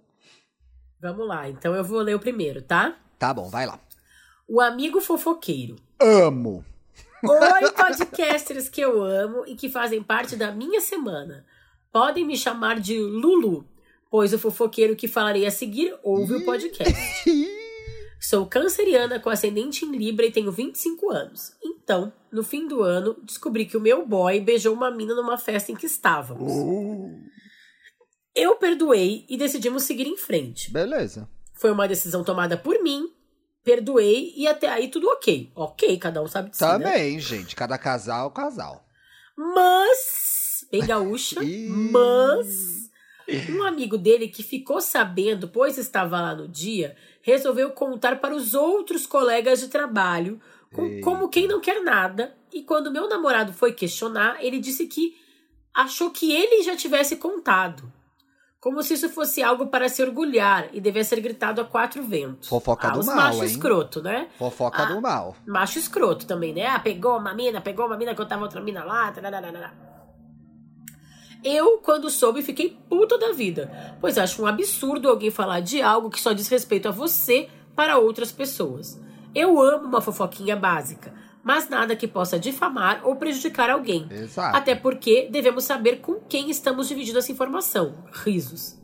[1.01, 2.97] Vamos lá, então eu vou ler o primeiro, tá?
[3.17, 3.79] Tá bom, vai lá.
[4.51, 5.75] O amigo fofoqueiro.
[6.01, 6.65] Amo!
[7.23, 11.45] Oi, podcasters que eu amo e que fazem parte da minha semana.
[11.91, 13.63] Podem me chamar de Lulu,
[14.09, 16.95] pois o fofoqueiro que falarei a seguir ouve o podcast.
[18.19, 21.55] Sou canceriana com ascendente em Libra e tenho 25 anos.
[21.63, 25.71] Então, no fim do ano, descobri que o meu boy beijou uma mina numa festa
[25.71, 26.51] em que estávamos.
[26.51, 27.19] Uh.
[28.35, 30.71] Eu perdoei e decidimos seguir em frente.
[30.71, 31.29] Beleza.
[31.53, 33.13] Foi uma decisão tomada por mim
[33.63, 35.51] perdoei e até aí tudo ok.
[35.55, 37.19] Ok, cada um sabe de si, Também, né?
[37.19, 37.55] gente.
[37.55, 38.85] Cada casal, casal.
[39.37, 41.39] Mas, bem gaúcha,
[41.91, 42.89] mas
[43.49, 48.53] um amigo dele que ficou sabendo, pois estava lá no dia, resolveu contar para os
[48.53, 50.41] outros colegas de trabalho
[50.73, 52.35] com, como quem não quer nada.
[52.51, 55.15] E quando meu namorado foi questionar, ele disse que
[55.73, 57.91] achou que ele já tivesse contado.
[58.61, 62.49] Como se isso fosse algo para se orgulhar e devesse ser gritado a quatro ventos.
[62.49, 63.45] Fofoca ah, do mal, macho hein?
[63.45, 64.27] escroto, né?
[64.37, 65.35] Fofoca Ah, do mal.
[65.47, 66.65] Macho escroto também, né?
[66.67, 69.11] Ah, pegou uma mina, pegou uma mina que eu tava outra mina lá.
[69.13, 69.71] tararara.
[71.41, 76.09] Eu, quando soube, fiquei puta da vida, pois acho um absurdo alguém falar de algo
[76.09, 78.99] que só diz respeito a você para outras pessoas.
[79.33, 84.07] Eu amo uma fofoquinha básica, mas nada que possa difamar ou prejudicar alguém.
[84.11, 84.55] Exato.
[84.55, 88.03] Até porque devemos saber com quem estamos dividindo essa informação.
[88.11, 88.77] Risos.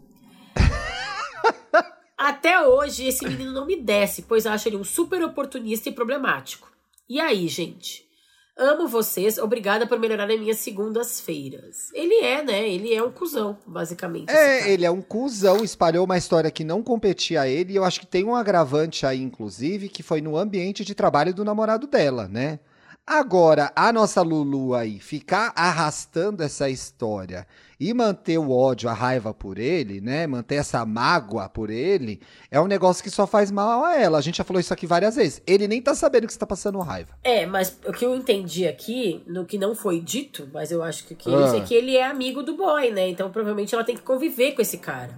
[2.17, 6.71] Até hoje, esse menino não me desce, pois acho ele um super oportunista e problemático.
[7.07, 8.04] E aí, gente?
[8.57, 11.91] Amo vocês, obrigada por melhorarem minhas segundas-feiras.
[11.93, 12.69] Ele é, né?
[12.69, 14.31] Ele é um cuzão, basicamente.
[14.31, 17.83] É, ele é um cuzão, espalhou uma história que não competia a ele, e eu
[17.83, 21.85] acho que tem um agravante aí, inclusive, que foi no ambiente de trabalho do namorado
[21.85, 22.59] dela, né?
[23.05, 27.45] Agora, a nossa Lulu aí ficar arrastando essa história
[27.79, 30.25] e manter o ódio, a raiva por ele, né?
[30.27, 34.17] Manter essa mágoa por ele, é um negócio que só faz mal a ela.
[34.17, 35.41] A gente já falou isso aqui várias vezes.
[35.45, 37.09] Ele nem tá sabendo que você tá passando raiva.
[37.23, 41.05] É, mas o que eu entendi aqui, no que não foi dito, mas eu acho
[41.05, 41.45] que o que Ah.
[41.47, 43.09] isso é que ele é amigo do boy, né?
[43.09, 45.17] Então provavelmente ela tem que conviver com esse cara.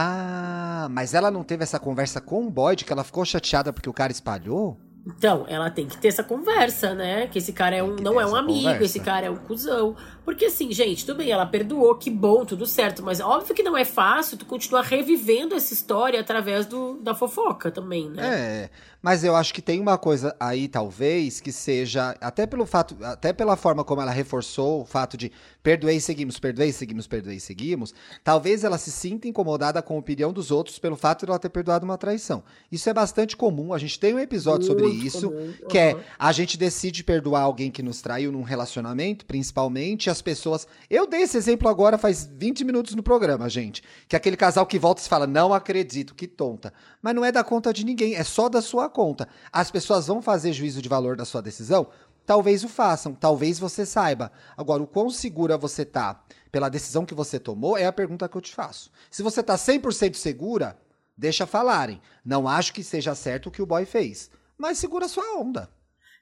[0.00, 3.88] Ah, mas ela não teve essa conversa com o Boyd que ela ficou chateada porque
[3.88, 4.76] o cara espalhou?
[5.06, 7.28] Então, ela tem que ter essa conversa, né?
[7.28, 8.84] Que esse cara é um, não é um amigo, conversa.
[8.84, 9.96] esse cara é um cuzão.
[10.28, 13.02] Porque assim, gente, tudo bem, ela perdoou, que bom, tudo certo.
[13.02, 17.70] Mas óbvio que não é fácil tu continuar revivendo essa história através do, da fofoca
[17.70, 18.28] também, né?
[18.28, 18.70] É,
[19.00, 23.32] mas eu acho que tem uma coisa aí, talvez, que seja, até pelo fato, até
[23.32, 25.30] pela forma como ela reforçou o fato de
[25.62, 30.50] perdoei, seguimos, perdoei, seguimos, perdoei, seguimos, talvez ela se sinta incomodada com a opinião dos
[30.50, 32.42] outros pelo fato de ela ter perdoado uma traição.
[32.72, 35.52] Isso é bastante comum, a gente tem um episódio Muito sobre isso, comum.
[35.68, 36.00] que uhum.
[36.00, 40.66] é a gente decide perdoar alguém que nos traiu num relacionamento, principalmente, as pessoas.
[40.90, 43.82] Eu dei esse exemplo agora faz 20 minutos no programa, gente.
[44.06, 46.72] Que é aquele casal que volta e fala: Não acredito, que tonta.
[47.00, 49.28] Mas não é da conta de ninguém, é só da sua conta.
[49.52, 51.88] As pessoas vão fazer juízo de valor da sua decisão?
[52.26, 54.30] Talvez o façam, talvez você saiba.
[54.54, 58.36] Agora, o quão segura você tá pela decisão que você tomou é a pergunta que
[58.36, 58.90] eu te faço.
[59.10, 60.76] Se você tá 100% segura,
[61.16, 62.02] deixa falarem.
[62.22, 65.70] Não acho que seja certo o que o boy fez, mas segura sua onda.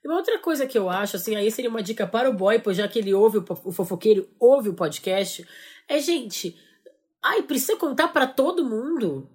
[0.03, 2.59] E uma outra coisa que eu acho, assim, aí seria uma dica para o boy,
[2.59, 5.45] pois já que ele ouve o, fofoqueiro, ouve o podcast,
[5.87, 6.57] é, gente,
[7.23, 9.29] ai, precisa contar para todo mundo?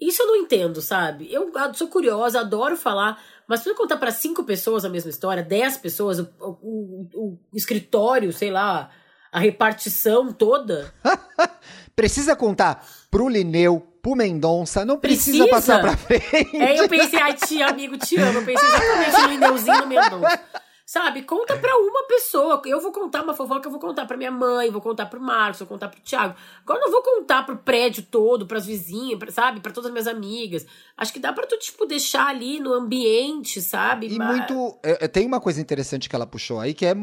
[0.00, 1.32] Isso eu não entendo, sabe?
[1.32, 5.76] Eu sou curiosa, adoro falar, mas precisa contar para cinco pessoas a mesma história, dez
[5.76, 8.90] pessoas, o, o, o escritório, sei lá,
[9.32, 10.92] a repartição toda.
[11.96, 16.56] precisa contar pro Lineu, pro Mendonça, não precisa, precisa, passar pra frente.
[16.56, 18.38] É, eu pensei, ai, tia, amigo, te amo.
[18.38, 20.40] Eu pensei exatamente no Lineuzinho no Mendonça.
[20.88, 22.62] Sabe, conta pra uma pessoa.
[22.64, 25.58] Eu vou contar uma fofoca, eu vou contar pra minha mãe, vou contar pro Marcos,
[25.58, 26.34] vou contar pro Thiago.
[26.62, 29.92] Agora eu não vou contar pro prédio todo, pras vizinhas, pra, sabe, pra todas as
[29.92, 30.64] minhas amigas.
[30.96, 34.06] Acho que dá pra tu, tipo, deixar ali no ambiente, sabe?
[34.06, 34.28] E Mas...
[34.28, 34.78] muito.
[34.82, 36.96] É, tem uma coisa interessante que ela puxou aí, que é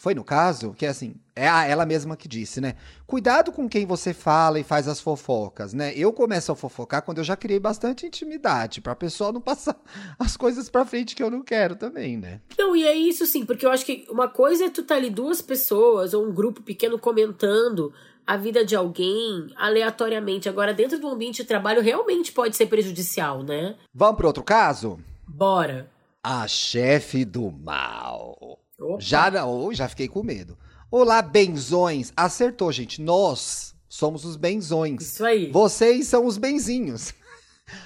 [0.00, 2.74] foi no caso, que é assim, é ela mesma que disse, né?
[3.06, 5.92] Cuidado com quem você fala e faz as fofocas, né?
[5.94, 9.78] Eu começo a fofocar quando eu já criei bastante intimidade, pra pessoa não passar
[10.18, 12.40] as coisas pra frente que eu não quero também, né?
[12.58, 15.10] Não, e é isso sim, porque eu acho que uma coisa é tu tá ali
[15.10, 17.92] duas pessoas ou um grupo pequeno comentando
[18.26, 20.48] a vida de alguém aleatoriamente.
[20.48, 23.76] Agora, dentro do ambiente de trabalho, realmente pode ser prejudicial, né?
[23.92, 24.98] Vamos pro outro caso?
[25.28, 25.90] Bora.
[26.22, 28.58] A chefe do mal.
[28.80, 29.00] Opa.
[29.00, 30.56] Já não, já fiquei com medo.
[30.90, 32.12] Olá, benzões.
[32.16, 33.00] Acertou, gente.
[33.00, 35.02] Nós somos os benzões.
[35.02, 35.50] Isso aí.
[35.50, 37.12] Vocês são os benzinhos.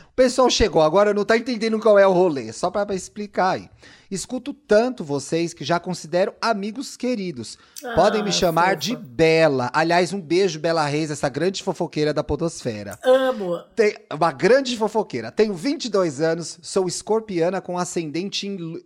[0.04, 2.52] O pessoal chegou agora, não tá entendendo qual é o rolê.
[2.52, 3.68] Só para explicar aí.
[4.08, 7.58] Escuto tanto vocês que já considero amigos queridos.
[7.84, 8.76] Ah, Podem me chamar fofa.
[8.76, 9.70] de Bela.
[9.74, 12.96] Aliás, um beijo, Bela Reis, essa grande fofoqueira da podosfera.
[13.04, 13.58] Amo.
[13.74, 15.32] Tem uma grande fofoqueira.
[15.32, 18.80] Tenho 22 anos, sou escorpiana com ascendente em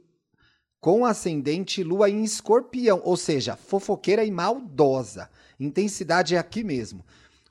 [0.81, 5.29] com ascendente lua em escorpião, ou seja, fofoqueira e maldosa.
[5.59, 7.05] Intensidade é aqui mesmo.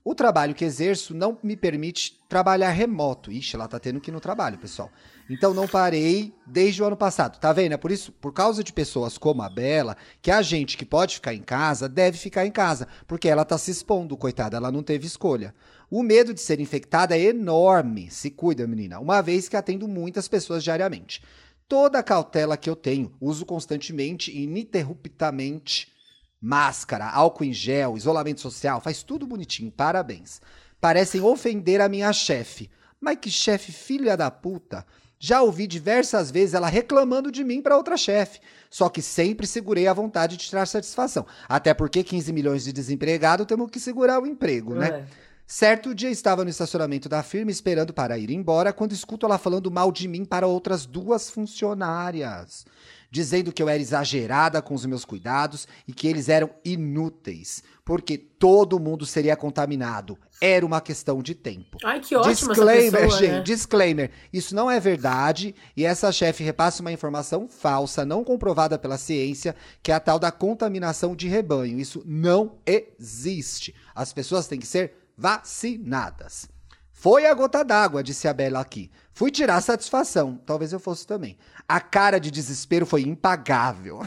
[0.09, 3.29] O trabalho que exerço não me permite trabalhar remoto.
[3.29, 4.89] Ixi, ela tá tendo que ir no trabalho, pessoal.
[5.29, 7.37] Então não parei desde o ano passado.
[7.37, 7.73] Tá vendo?
[7.73, 11.15] É por isso, por causa de pessoas como a Bela, que a gente que pode
[11.15, 14.81] ficar em casa deve ficar em casa, porque ela tá se expondo, coitada, ela não
[14.81, 15.53] teve escolha.
[15.91, 18.09] O medo de ser infectada é enorme.
[18.09, 21.21] Se cuida, menina, uma vez que atendo muitas pessoas diariamente
[21.67, 23.13] toda a cautela que eu tenho.
[23.19, 25.91] Uso constantemente e ininterruptamente
[26.39, 30.39] máscara, álcool em gel, isolamento social, faz tudo bonitinho, parabéns.
[30.79, 32.69] Parecem ofender a minha chefe.
[32.99, 34.85] Mas que chefe filha da puta.
[35.19, 38.39] Já ouvi diversas vezes ela reclamando de mim para outra chefe.
[38.69, 41.25] Só que sempre segurei a vontade de tirar satisfação.
[41.49, 45.07] Até porque 15 milhões de desempregados temos que segurar o emprego, né?
[45.49, 49.71] Certo dia estava no estacionamento da firma esperando para ir embora quando escuto ela falando
[49.71, 52.65] mal de mim para outras duas funcionárias,
[53.09, 58.17] dizendo que eu era exagerada com os meus cuidados e que eles eram inúteis, porque
[58.17, 60.17] todo mundo seria contaminado.
[60.41, 61.77] Era uma questão de tempo.
[61.81, 63.41] Ai, que ótimo Disclaimer, pessoa, gente, né?
[63.41, 64.11] disclaimer.
[64.33, 69.55] Isso não é verdade e essa chefe repassa uma informação falsa, não comprovada pela ciência,
[69.81, 71.79] que é a tal da contaminação de rebanho.
[71.79, 73.73] Isso não existe.
[73.95, 76.47] As pessoas têm que ser vacinadas.
[76.91, 78.91] Foi a gota d'água, disse a Bela aqui.
[79.13, 80.39] Fui tirar satisfação.
[80.45, 81.37] Talvez eu fosse também.
[81.67, 84.01] A cara de desespero foi impagável.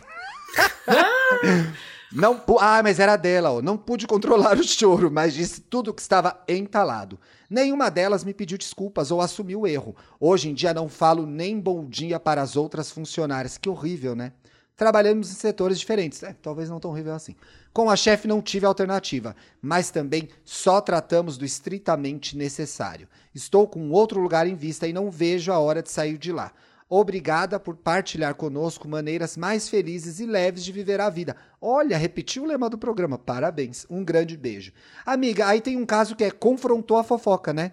[2.13, 3.63] Não, ah, mas era dela, ó.
[3.63, 7.21] Não pude controlar o choro, mas disse tudo que estava entalado.
[7.49, 9.95] Nenhuma delas me pediu desculpas ou assumiu o erro.
[10.19, 13.57] Hoje em dia não falo nem bom dia para as outras funcionárias.
[13.57, 14.33] Que horrível, né?
[14.81, 16.23] Trabalhamos em setores diferentes.
[16.23, 17.37] É, talvez não tão horrível assim.
[17.71, 23.07] Com a chefe não tive alternativa, mas também só tratamos do estritamente necessário.
[23.35, 26.51] Estou com outro lugar em vista e não vejo a hora de sair de lá.
[26.89, 31.37] Obrigada por partilhar conosco maneiras mais felizes e leves de viver a vida.
[31.61, 33.19] Olha, repetiu o lema do programa.
[33.19, 33.87] Parabéns.
[33.91, 34.73] Um grande beijo.
[35.05, 37.73] Amiga, aí tem um caso que é confrontou a fofoca, né?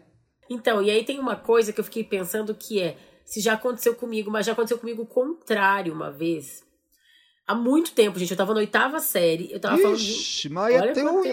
[0.49, 3.95] Então, e aí tem uma coisa que eu fiquei pensando que é se já aconteceu
[3.95, 6.66] comigo, mas já aconteceu comigo o contrário uma vez.
[7.47, 8.31] Há muito tempo, gente.
[8.31, 9.51] Eu tava na oitava série.
[9.51, 9.97] Eu tava Ixi, falando.
[9.97, 10.49] De...
[10.49, 11.23] Mas Olha tempo.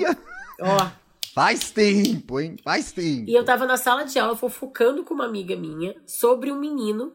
[0.60, 0.90] Ó.
[1.34, 2.56] Faz tempo, hein?
[2.62, 3.28] Faz tempo.
[3.28, 7.12] E eu tava na sala de aula fofocando com uma amiga minha sobre um menino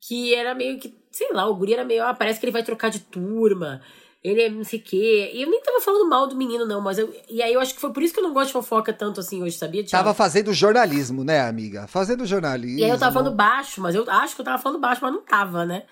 [0.00, 2.62] que era meio que, sei lá, o guri era meio, ah, parece que ele vai
[2.62, 3.82] trocar de turma
[4.22, 5.32] ele é não sei o quê.
[5.34, 7.12] E eu nem tava falando mal do menino, não, mas eu.
[7.28, 9.18] E aí eu acho que foi por isso que eu não gosto de fofoca tanto
[9.18, 9.84] assim hoje, sabia?
[9.84, 10.04] Thiago?
[10.04, 11.88] Tava fazendo jornalismo, né, amiga?
[11.88, 12.78] Fazendo jornalismo.
[12.78, 15.12] E aí eu tava falando baixo, mas eu acho que eu tava falando baixo, mas
[15.12, 15.82] não tava, né?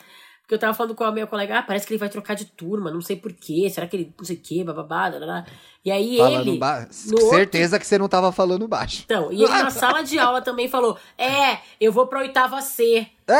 [0.50, 2.44] Porque eu tava falando com a minha colega, ah, parece que ele vai trocar de
[2.44, 5.46] turma, não sei porquê, será que ele não sei o quê, bababá, blá,
[5.84, 6.58] E aí falando ele.
[6.58, 6.88] Ba...
[6.90, 7.78] Certeza outro...
[7.78, 9.02] que você não tava falando baixo.
[9.04, 13.06] Então, e ele na sala de aula também falou: é, eu vou pra oitava C.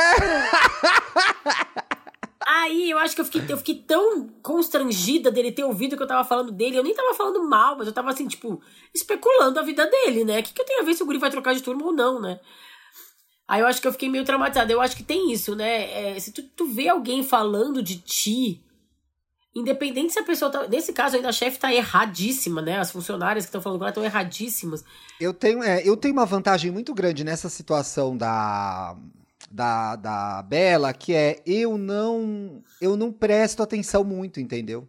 [2.47, 6.07] Aí eu acho que eu fiquei, eu fiquei tão constrangida dele ter ouvido que eu
[6.07, 6.77] tava falando dele.
[6.77, 8.61] Eu nem tava falando mal, mas eu tava assim, tipo,
[8.95, 10.41] especulando a vida dele, né?
[10.41, 11.93] O que, que eu tenho a ver se o Guri vai trocar de turma ou
[11.93, 12.41] não, né?
[13.51, 14.73] Aí eu acho que eu fiquei meio traumatizada.
[14.73, 16.13] Eu acho que tem isso, né?
[16.13, 18.63] É, se tu, tu vê alguém falando de ti,
[19.53, 20.69] independente se a pessoa tá.
[20.69, 22.79] Nesse caso, ainda a chefe tá erradíssima, né?
[22.79, 24.85] As funcionárias que estão falando ela estão erradíssimas.
[25.21, 28.97] Eu tenho, é, eu tenho uma vantagem muito grande nessa situação da
[29.51, 34.89] da, da Bela, que é eu não eu não presto atenção muito, entendeu?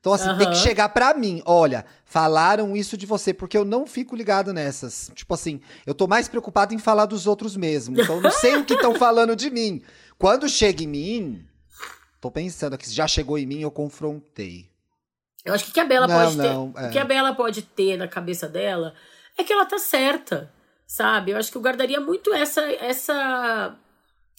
[0.00, 0.38] Então, assim, uhum.
[0.38, 1.42] tem que chegar pra mim.
[1.44, 5.10] Olha, falaram isso de você, porque eu não fico ligado nessas.
[5.14, 8.00] Tipo assim, eu tô mais preocupado em falar dos outros mesmo.
[8.00, 9.82] Então, não sei o que estão falando de mim.
[10.18, 11.46] Quando chega em mim,
[12.18, 14.70] tô pensando aqui, se já chegou em mim, eu confrontei.
[15.44, 16.82] Eu acho que o que a Bela não, pode não, ter.
[16.82, 16.88] É.
[16.88, 18.94] O que a Bela pode ter na cabeça dela
[19.36, 20.50] é que ela tá certa.
[20.86, 21.30] Sabe?
[21.30, 23.76] Eu acho que eu guardaria muito essa essa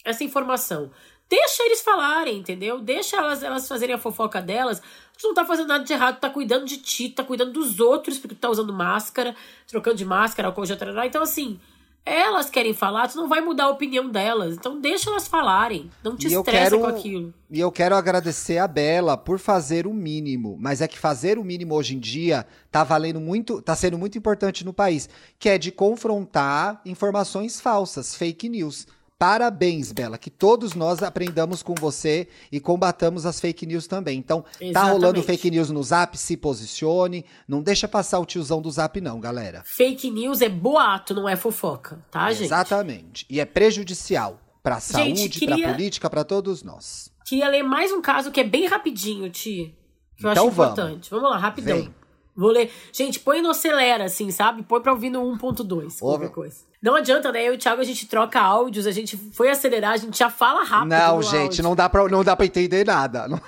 [0.04, 0.90] essa informação.
[1.32, 2.78] Deixa eles falarem, entendeu?
[2.78, 4.82] Deixa elas, elas fazerem a fofoca delas.
[5.18, 7.80] Tu não tá fazendo nada de errado, tu tá cuidando de ti, tá cuidando dos
[7.80, 9.34] outros, porque tu tá usando máscara,
[9.66, 10.76] trocando de máscara, álcool gel,
[11.06, 11.58] Então, assim,
[12.04, 14.56] elas querem falar, tu não vai mudar a opinião delas.
[14.56, 15.90] Então deixa elas falarem.
[16.04, 17.32] Não te estressa quero, com aquilo.
[17.50, 20.58] E eu quero agradecer a Bela por fazer o mínimo.
[20.60, 24.18] Mas é que fazer o mínimo hoje em dia tá valendo muito, tá sendo muito
[24.18, 25.08] importante no país.
[25.38, 28.86] Que é de confrontar informações falsas, fake news.
[29.22, 34.18] Parabéns, Bela, que todos nós aprendamos com você e combatamos as fake news também.
[34.18, 34.72] Então, Exatamente.
[34.72, 39.00] tá rolando fake news no Zap, se posicione, não deixa passar o tiozão do Zap
[39.00, 39.62] não, galera.
[39.64, 42.46] Fake news é boato, não é fofoca, tá, gente?
[42.46, 43.24] Exatamente.
[43.30, 45.56] E é prejudicial para a saúde, queria...
[45.56, 47.08] para política, para todos nós.
[47.24, 49.72] Queria ler mais um caso que é bem rapidinho, Ti.
[50.16, 50.72] Que eu então acho vamos.
[50.72, 51.08] importante.
[51.08, 51.76] Vamos lá, rapidão.
[51.76, 51.94] Vem.
[52.34, 52.72] Vou ler.
[52.92, 54.64] Gente, põe no acelera, assim, sabe?
[54.64, 56.71] Põe pra ouvir no 1.2, qualquer coisa.
[56.82, 57.46] Não adianta, né?
[57.46, 60.28] Eu e o Thiago, a gente troca áudios, a gente foi acelerar, a gente já
[60.28, 60.88] fala rápido.
[60.88, 63.28] Não, gente, não dá, pra, não dá pra entender nada.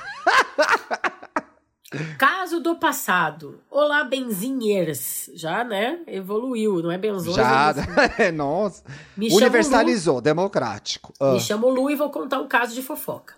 [2.17, 3.61] Caso do passado.
[3.71, 5.31] Olá, benzinheiras.
[5.35, 6.01] Já, né?
[6.07, 7.37] Evoluiu, não é benzona.
[7.37, 7.75] Já,
[8.19, 8.85] é, nossa.
[9.17, 11.13] Me Universalizou, democrático.
[11.19, 11.33] Ah.
[11.33, 13.35] Me chamo Lu e vou contar um caso de fofoca.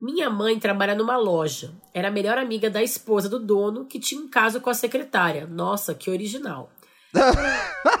[0.00, 1.72] Minha mãe trabalha numa loja.
[1.92, 5.46] Era a melhor amiga da esposa do dono, que tinha um caso com a secretária.
[5.46, 6.70] Nossa, que original.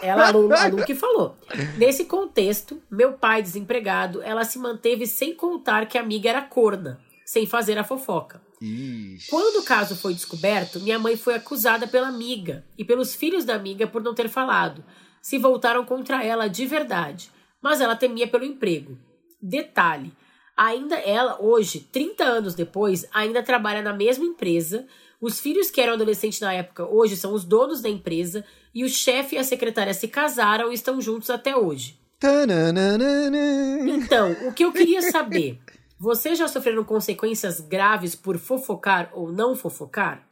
[0.02, 1.36] Ela, a Lu, a Lu que falou.
[1.78, 7.00] Nesse contexto, meu pai desempregado, ela se manteve sem contar que a amiga era corna,
[7.24, 8.40] sem fazer a fofoca.
[8.60, 9.30] Ixi.
[9.30, 13.54] Quando o caso foi descoberto, minha mãe foi acusada pela amiga e pelos filhos da
[13.54, 14.84] amiga por não ter falado.
[15.20, 17.30] Se voltaram contra ela de verdade,
[17.62, 18.98] mas ela temia pelo emprego.
[19.40, 20.12] Detalhe:
[20.56, 24.86] ainda ela, hoje, 30 anos depois, ainda trabalha na mesma empresa.
[25.20, 28.44] Os filhos que eram adolescentes na época hoje são os donos da empresa
[28.74, 31.98] e o chefe e a secretária se casaram e estão juntos até hoje.
[33.88, 35.60] Então, o que eu queria saber,
[35.98, 40.26] vocês já sofreram consequências graves por fofocar ou não fofocar?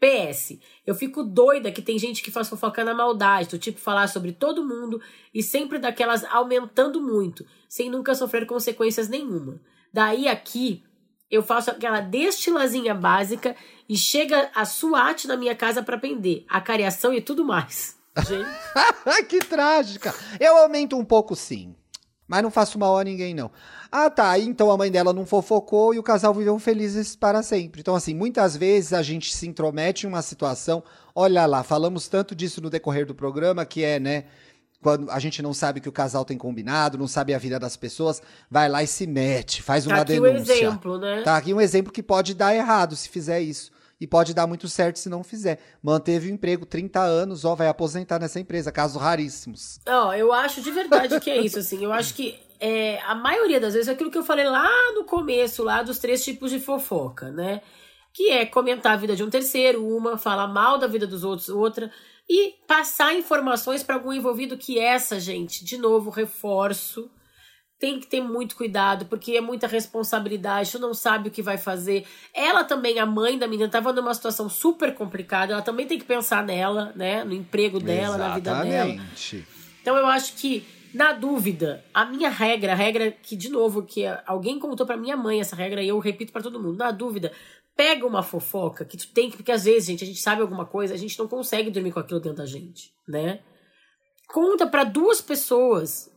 [0.00, 4.06] PS, eu fico doida que tem gente que faz fofoca na maldade, do tipo falar
[4.08, 5.00] sobre todo mundo
[5.32, 9.60] e sempre daquelas aumentando muito, sem nunca sofrer consequências nenhuma.
[9.92, 10.82] Daí aqui,
[11.30, 13.56] eu faço aquela destilazinha básica
[13.88, 16.44] e chega a SWAT na minha casa para prender.
[16.48, 17.96] A cariação e tudo mais.
[18.26, 18.48] Gente.
[19.28, 20.14] que trágica.
[20.38, 21.74] Eu aumento um pouco sim.
[22.26, 23.50] Mas não faço mal a ninguém, não.
[23.92, 24.38] Ah, tá.
[24.38, 27.80] Então a mãe dela não fofocou e o casal viveu felizes para sempre.
[27.80, 30.82] Então, assim, muitas vezes a gente se intromete em uma situação.
[31.14, 34.24] Olha lá, falamos tanto disso no decorrer do programa, que é, né?
[34.84, 37.74] Quando a gente não sabe que o casal tem combinado, não sabe a vida das
[37.74, 38.20] pessoas,
[38.50, 40.54] vai lá e se mete, faz uma tá aqui denúncia.
[40.54, 41.22] um exemplo, né?
[41.22, 43.72] Tá aqui um exemplo que pode dar errado se fizer isso.
[43.98, 45.58] E pode dar muito certo se não fizer.
[45.82, 49.80] Manteve o emprego 30 anos, ó, vai aposentar nessa empresa, casos raríssimos.
[49.88, 51.82] Ó, eu acho de verdade que é isso, assim.
[51.82, 55.04] Eu acho que é, a maioria das vezes é aquilo que eu falei lá no
[55.04, 57.62] começo, lá dos três tipos de fofoca, né?
[58.12, 61.48] Que é comentar a vida de um terceiro, uma, falar mal da vida dos outros,
[61.48, 61.90] outra
[62.28, 67.10] e passar informações para algum envolvido que essa, gente, de novo, reforço,
[67.78, 71.58] tem que ter muito cuidado, porque é muita responsabilidade, tu não sabe o que vai
[71.58, 72.06] fazer.
[72.32, 76.04] Ela também, a mãe da menina, estava numa situação super complicada, ela também tem que
[76.04, 77.24] pensar nela, né?
[77.24, 78.46] No emprego dela, Exatamente.
[78.46, 79.06] na vida dela.
[79.82, 80.64] Então eu acho que,
[80.94, 85.16] na dúvida, a minha regra, a regra que, de novo, que alguém contou para minha
[85.16, 87.32] mãe essa regra e eu repito para todo mundo, na dúvida,
[87.76, 90.64] pega uma fofoca que tu tem que, porque às vezes, gente, a gente sabe alguma
[90.64, 93.40] coisa, a gente não consegue dormir com aquilo dentro da gente, né?
[94.28, 96.10] Conta para duas pessoas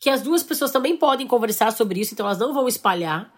[0.00, 3.32] que as duas pessoas também podem conversar sobre isso, então elas não vão espalhar,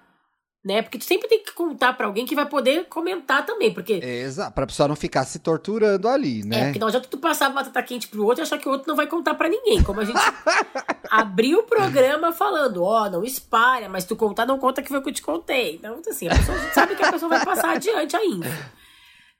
[0.64, 0.82] né?
[0.82, 3.94] Porque tu sempre tem que contar para alguém que vai poder comentar também, porque...
[3.94, 6.61] Exato, pra pessoa não ficar se torturando ali, né?
[6.61, 8.72] É, porque não adianta tu passar a batata quente pro outro e achar que o
[8.72, 10.20] outro não vai contar para ninguém, como a gente
[11.11, 14.98] abriu o programa falando, ó, oh, não espalha, mas tu contar não conta que foi
[14.98, 15.76] o que eu te contei.
[15.76, 18.48] Então, assim, a pessoa sabe que a pessoa vai passar adiante ainda.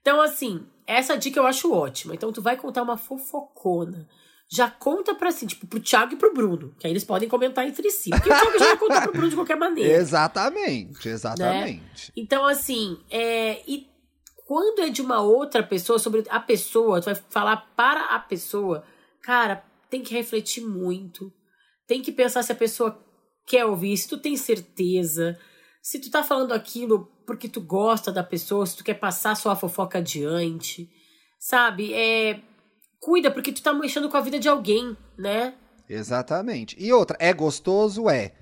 [0.01, 2.15] Então, assim, essa dica eu acho ótima.
[2.15, 4.09] Então, tu vai contar uma fofocona
[4.53, 6.75] já conta pra assim, tipo, pro Thiago e pro Bruno.
[6.79, 8.11] Que aí eles podem comentar entre si.
[8.11, 9.93] Porque o Thiago já vai contar pro Bruno de qualquer maneira.
[9.93, 12.09] Exatamente, exatamente.
[12.09, 12.13] Né?
[12.17, 13.87] Então, assim, é, e
[14.47, 18.85] quando é de uma outra pessoa, sobre a pessoa, tu vai falar para a pessoa,
[19.23, 21.33] cara, tem que refletir muito.
[21.87, 23.01] Tem que pensar se a pessoa
[23.47, 25.39] quer ouvir, se tu tem certeza.
[25.81, 29.55] Se tu tá falando aquilo porque tu gosta da pessoa, se tu quer passar sua
[29.55, 30.91] fofoca adiante.
[31.39, 31.95] Sabe?
[31.95, 32.41] É
[33.01, 35.55] cuida, porque tu tá mexendo com a vida de alguém, né?
[35.89, 36.77] Exatamente.
[36.79, 38.09] E outra, é gostoso?
[38.09, 38.33] É.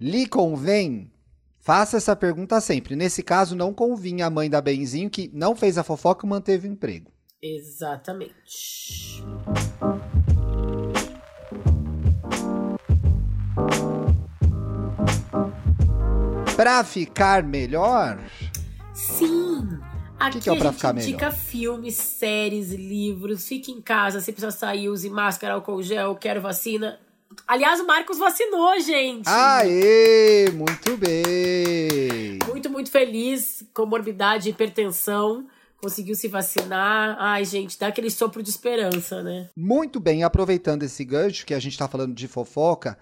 [0.00, 1.12] Lhe convém?
[1.60, 2.96] Faça essa pergunta sempre.
[2.96, 6.66] Nesse caso, não convinha a mãe da Benzinho, que não fez a fofoca e manteve
[6.66, 7.12] o emprego.
[7.42, 9.22] Exatamente.
[16.56, 18.18] Pra ficar melhor?
[18.94, 19.85] Sim!
[20.18, 21.32] Aqui que que é a gente indica melhor?
[21.32, 23.46] filmes, séries, livros.
[23.46, 26.98] Fique em casa, se precisa sair, use máscara, álcool gel, quero vacina.
[27.46, 29.28] Aliás, o Marcos vacinou, gente.
[29.28, 32.38] Aê, muito bem.
[32.48, 33.64] Muito, muito feliz.
[33.74, 35.46] Comorbidade, hipertensão.
[35.80, 37.16] Conseguiu se vacinar.
[37.20, 39.50] Ai, gente, dá aquele sopro de esperança, né?
[39.54, 40.24] Muito bem.
[40.24, 42.98] Aproveitando esse gancho que a gente tá falando de fofoca,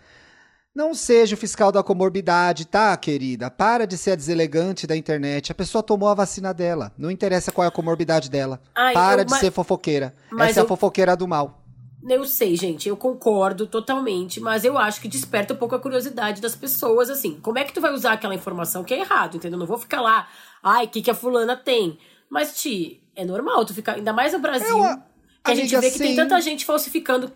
[0.74, 3.48] não seja o fiscal da comorbidade, tá, querida?
[3.48, 5.52] Para de ser a deselegante da internet.
[5.52, 6.92] A pessoa tomou a vacina dela.
[6.98, 8.60] Não interessa qual é a comorbidade dela.
[8.74, 10.12] Ai, Para eu, de mas, ser fofoqueira.
[10.40, 11.62] Essa eu, é a fofoqueira do mal.
[12.06, 16.42] Eu sei, gente, eu concordo totalmente, mas eu acho que desperta um pouco a curiosidade
[16.42, 17.38] das pessoas, assim.
[17.40, 19.58] Como é que tu vai usar aquela informação que é errado, entendeu?
[19.58, 20.28] Não vou ficar lá,
[20.62, 21.98] ai, o que, que a fulana tem?
[22.28, 24.96] Mas, Ti, é normal tu ficar, ainda mais no Brasil, eu,
[25.44, 27.32] que a gente vê que tem tanta gente falsificando.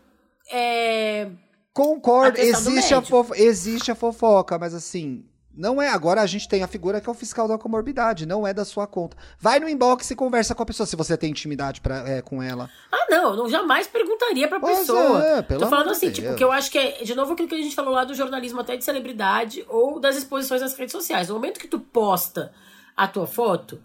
[0.51, 1.31] É,
[1.79, 5.25] Concordo, existe a, fofo existe a fofoca, mas assim,
[5.55, 5.89] não é.
[5.89, 8.65] Agora a gente tem a figura que é o fiscal da comorbidade, não é da
[8.65, 9.17] sua conta.
[9.39, 12.43] Vai no inbox e conversa com a pessoa se você tem intimidade pra, é, com
[12.43, 12.69] ela.
[12.91, 15.25] Ah, não, não jamais perguntaria pra pois pessoa.
[15.25, 16.19] É, pelo Tô falando assim, Deus.
[16.19, 18.13] tipo, que eu acho que é, de novo, aquilo que a gente falou lá do
[18.13, 21.29] jornalismo até de celebridade ou das exposições nas redes sociais.
[21.29, 22.53] No momento que tu posta
[22.97, 23.81] a tua foto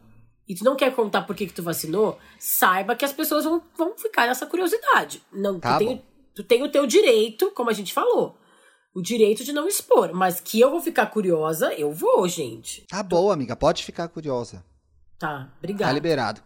[0.49, 3.61] e tu não quer contar por que, que tu vacinou, saiba que as pessoas vão,
[3.77, 5.21] vão ficar nessa curiosidade.
[5.31, 6.03] Não, tá tu tem
[6.35, 8.37] Tu tem o teu direito, como a gente falou.
[8.93, 10.13] O direito de não expor.
[10.13, 12.85] Mas que eu vou ficar curiosa, eu vou, gente.
[12.87, 13.55] Tá bom, amiga.
[13.55, 14.63] Pode ficar curiosa.
[15.17, 15.89] Tá, obrigada.
[15.89, 16.41] Tá liberado.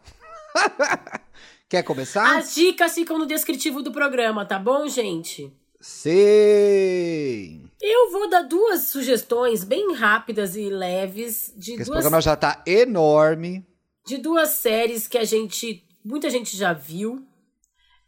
[1.69, 2.37] Quer começar?
[2.37, 5.53] As dicas ficam no descritivo do programa, tá bom, gente?
[5.79, 7.69] Sim.
[7.81, 11.89] Eu vou dar duas sugestões bem rápidas e leves de Esse duas...
[11.89, 13.65] programa já tá enorme.
[14.05, 17.27] De duas séries que a gente, muita gente já viu.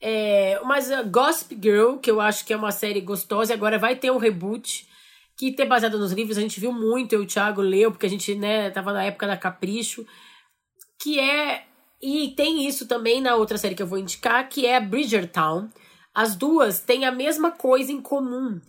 [0.01, 3.95] É, mas a Gossip Girl, que eu acho que é uma série gostosa, agora vai
[3.95, 4.87] ter um reboot
[5.35, 8.05] que tem baseado nos livros, a gente viu muito, eu e o Thiago leu, porque
[8.05, 10.05] a gente, né, tava na época da Capricho,
[11.01, 11.65] que é
[12.01, 15.69] e tem isso também na outra série que eu vou indicar, que é Bridgertown.
[16.13, 18.59] As duas têm a mesma coisa em comum,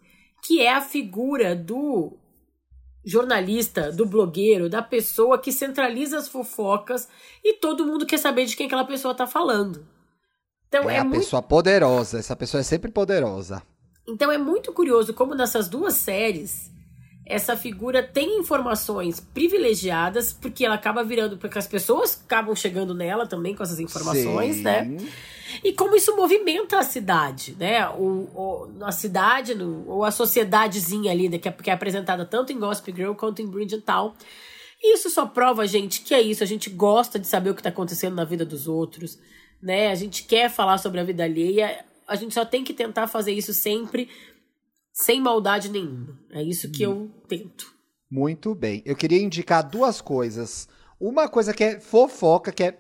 [0.45, 2.17] que é a figura do
[3.05, 7.09] jornalista, do blogueiro, da pessoa que centraliza as fofocas
[7.43, 9.87] e todo mundo quer saber de quem aquela pessoa tá falando.
[10.71, 11.21] Então, é, é a muito...
[11.21, 13.63] pessoa poderosa, essa pessoa é sempre poderosa.
[14.09, 16.71] Então é muito curioso como nessas duas séries
[17.31, 23.25] essa figura tem informações privilegiadas, porque ela acaba virando, porque as pessoas acabam chegando nela
[23.25, 24.63] também com essas informações, Sim.
[24.63, 24.97] né?
[25.63, 27.89] E como isso movimenta a cidade, né?
[27.91, 31.39] O, o, a cidade, no, ou a sociedadezinha ali, né?
[31.39, 34.13] que, é, que é apresentada tanto em Gossip Girl quanto em Bridgerton.
[34.83, 36.43] Isso só prova, gente, que é isso.
[36.43, 39.19] A gente gosta de saber o que está acontecendo na vida dos outros
[39.63, 39.91] né?
[39.91, 43.33] A gente quer falar sobre a vida alheia, a gente só tem que tentar fazer
[43.33, 44.09] isso sempre
[44.93, 46.19] sem maldade nenhuma.
[46.31, 47.73] É isso que eu tento.
[48.11, 48.83] Muito bem.
[48.85, 50.69] Eu queria indicar duas coisas.
[50.99, 52.79] Uma coisa que é fofoca, que é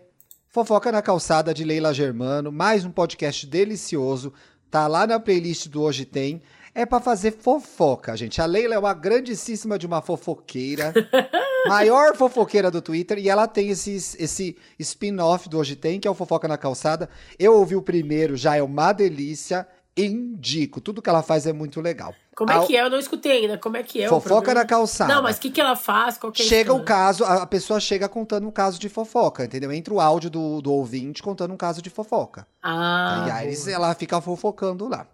[0.53, 4.33] Fofoca na Calçada de Leila Germano, mais um podcast delicioso.
[4.68, 6.43] Tá lá na playlist do Hoje Tem.
[6.74, 8.41] é para fazer fofoca, gente.
[8.41, 10.93] A Leila é uma grandíssima de uma fofoqueira.
[11.68, 13.18] maior fofoqueira do Twitter.
[13.18, 17.08] E ela tem esse, esse spin-off do Hoje Tem, que é o Fofoca na Calçada.
[17.38, 19.66] Eu ouvi o primeiro, já é uma delícia.
[19.96, 20.80] Indico.
[20.80, 22.14] Tudo que ela faz é muito legal.
[22.34, 22.82] Como é que é?
[22.82, 23.58] Eu não escutei ainda.
[23.58, 24.08] Como é que é?
[24.08, 25.12] Fofoca na calçada.
[25.12, 26.16] Não, mas o que, que ela faz?
[26.16, 29.70] Qual é chega o caso, a, pessoa chega contando um caso de fofoca, entendeu?
[29.72, 32.46] Entra o áudio do, do ouvinte contando um caso de fofoca.
[32.62, 33.26] Ah.
[33.26, 35.06] E aí ela fica fofocando lá.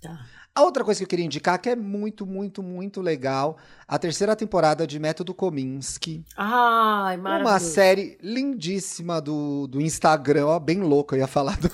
[0.00, 0.20] Tá.
[0.52, 4.34] A outra coisa que eu queria indicar, que é muito, muito, muito legal, a terceira
[4.34, 6.24] temporada de Método Kominsky.
[6.36, 7.54] Ai, maravilhoso.
[7.54, 11.56] Uma série lindíssima do, do Instagram, ó, bem louco, eu ia falar.
[11.56, 11.70] Do...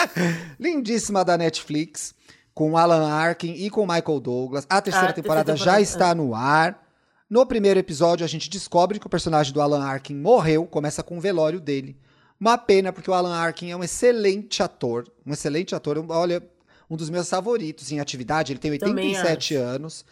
[0.58, 2.14] lindíssima da Netflix,
[2.54, 4.66] com Alan Arkin e com Michael Douglas.
[4.70, 6.14] A terceira, ah, temporada, terceira temporada já está é.
[6.14, 6.82] no ar.
[7.28, 11.18] No primeiro episódio, a gente descobre que o personagem do Alan Arkin morreu, começa com
[11.18, 11.96] o velório dele.
[12.40, 15.06] Uma pena, porque o Alan Arkin é um excelente ator.
[15.26, 16.04] Um excelente ator.
[16.08, 16.42] Olha,
[16.94, 18.52] um dos meus favoritos em atividade.
[18.52, 20.04] Ele tem 87 anos.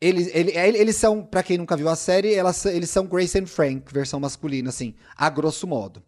[0.00, 3.46] Eles, ele, eles são, para quem nunca viu a série, elas, eles são Grace and
[3.46, 6.02] Frank, versão masculina, assim, a grosso modo.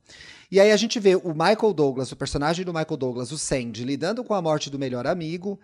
[0.50, 3.84] E aí a gente vê o Michael Douglas, o personagem do Michael Douglas, o Sandy,
[3.84, 5.60] lidando com a morte do melhor amigo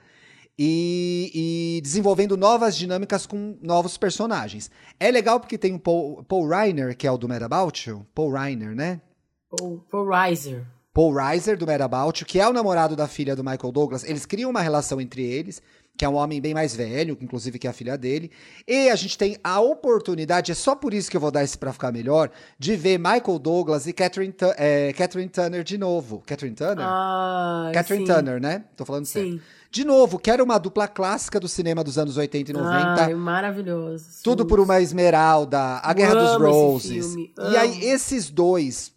[0.56, 4.70] e, e desenvolvendo novas dinâmicas com novos personagens.
[4.98, 8.06] É legal porque tem o Paul, Paul Reiner, que é o do Mad About You.
[8.14, 9.00] Paul Reiner, né?
[9.50, 10.64] Paul, Paul Reiser.
[10.92, 14.02] Paul Reiser, do Mad About, que é o namorado da filha do Michael Douglas.
[14.02, 15.62] Eles criam uma relação entre eles,
[15.96, 18.30] que é um homem bem mais velho, inclusive que é a filha dele.
[18.66, 21.56] E a gente tem a oportunidade, é só por isso que eu vou dar esse
[21.56, 26.22] pra ficar melhor, de ver Michael Douglas e Catherine, é, Catherine Turner de novo.
[26.26, 26.84] Catherine Turner?
[26.84, 28.12] Ah, Catherine sim.
[28.12, 28.64] Turner, né?
[28.76, 29.12] Tô falando sim.
[29.12, 29.60] certo.
[29.70, 33.04] De novo, que era uma dupla clássica do cinema dos anos 80 e 90.
[33.04, 34.06] Ai, maravilhoso.
[34.24, 37.14] Tudo por uma Esmeralda, A Guerra dos Roses.
[37.14, 38.92] E aí, esses dois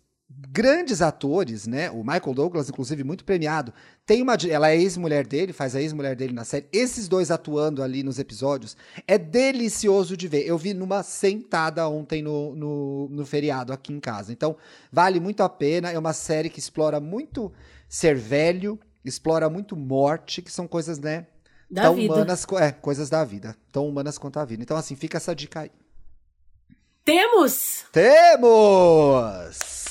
[0.50, 1.90] grandes atores, né?
[1.92, 3.74] O Michael Douglas, inclusive, muito premiado.
[4.06, 4.36] Tem uma.
[4.50, 6.68] Ela é ex-mulher dele, faz a ex-mulher dele na série.
[6.72, 8.76] Esses dois atuando ali nos episódios
[9.08, 10.46] é delicioso de ver.
[10.46, 14.32] Eu vi numa sentada ontem no, no, no feriado aqui em casa.
[14.32, 14.56] Então,
[14.92, 15.92] vale muito a pena.
[15.92, 17.52] É uma série que explora muito
[17.88, 21.28] ser velho, explora muito morte, que são coisas, né?
[21.70, 22.14] Da tão vida.
[22.14, 23.56] humanas, é, coisas da vida.
[23.72, 24.62] Tão humanas quanto a vida.
[24.62, 25.72] Então, assim, fica essa dica aí.
[27.06, 27.86] Temos!
[27.92, 29.83] Temos!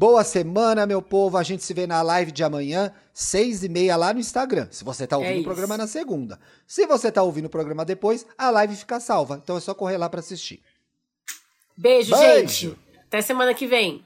[0.00, 1.36] Boa semana, meu povo.
[1.36, 4.66] A gente se vê na live de amanhã, seis e meia lá no Instagram.
[4.70, 6.40] Se você tá ouvindo é o programa na segunda.
[6.66, 9.38] Se você tá ouvindo o programa depois, a live fica salva.
[9.44, 10.62] Então é só correr lá para assistir.
[11.76, 12.78] Beijo, Beijo, gente.
[13.08, 14.02] Até semana que vem.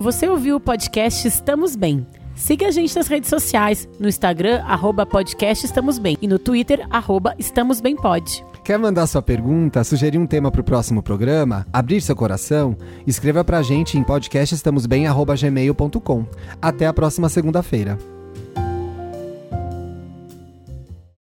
[0.00, 2.04] Você ouviu o podcast Estamos Bem.
[2.36, 5.08] Siga a gente nas redes sociais, no Instagram, arroba
[6.00, 8.44] Bem, e no Twitter, arroba Estamos Bem Pod.
[8.62, 12.76] Quer mandar sua pergunta, sugerir um tema para o próximo programa, abrir seu coração?
[13.06, 16.26] Escreva para a gente em podcastestamosbem.gmail.com.
[16.60, 17.96] Até a próxima segunda-feira.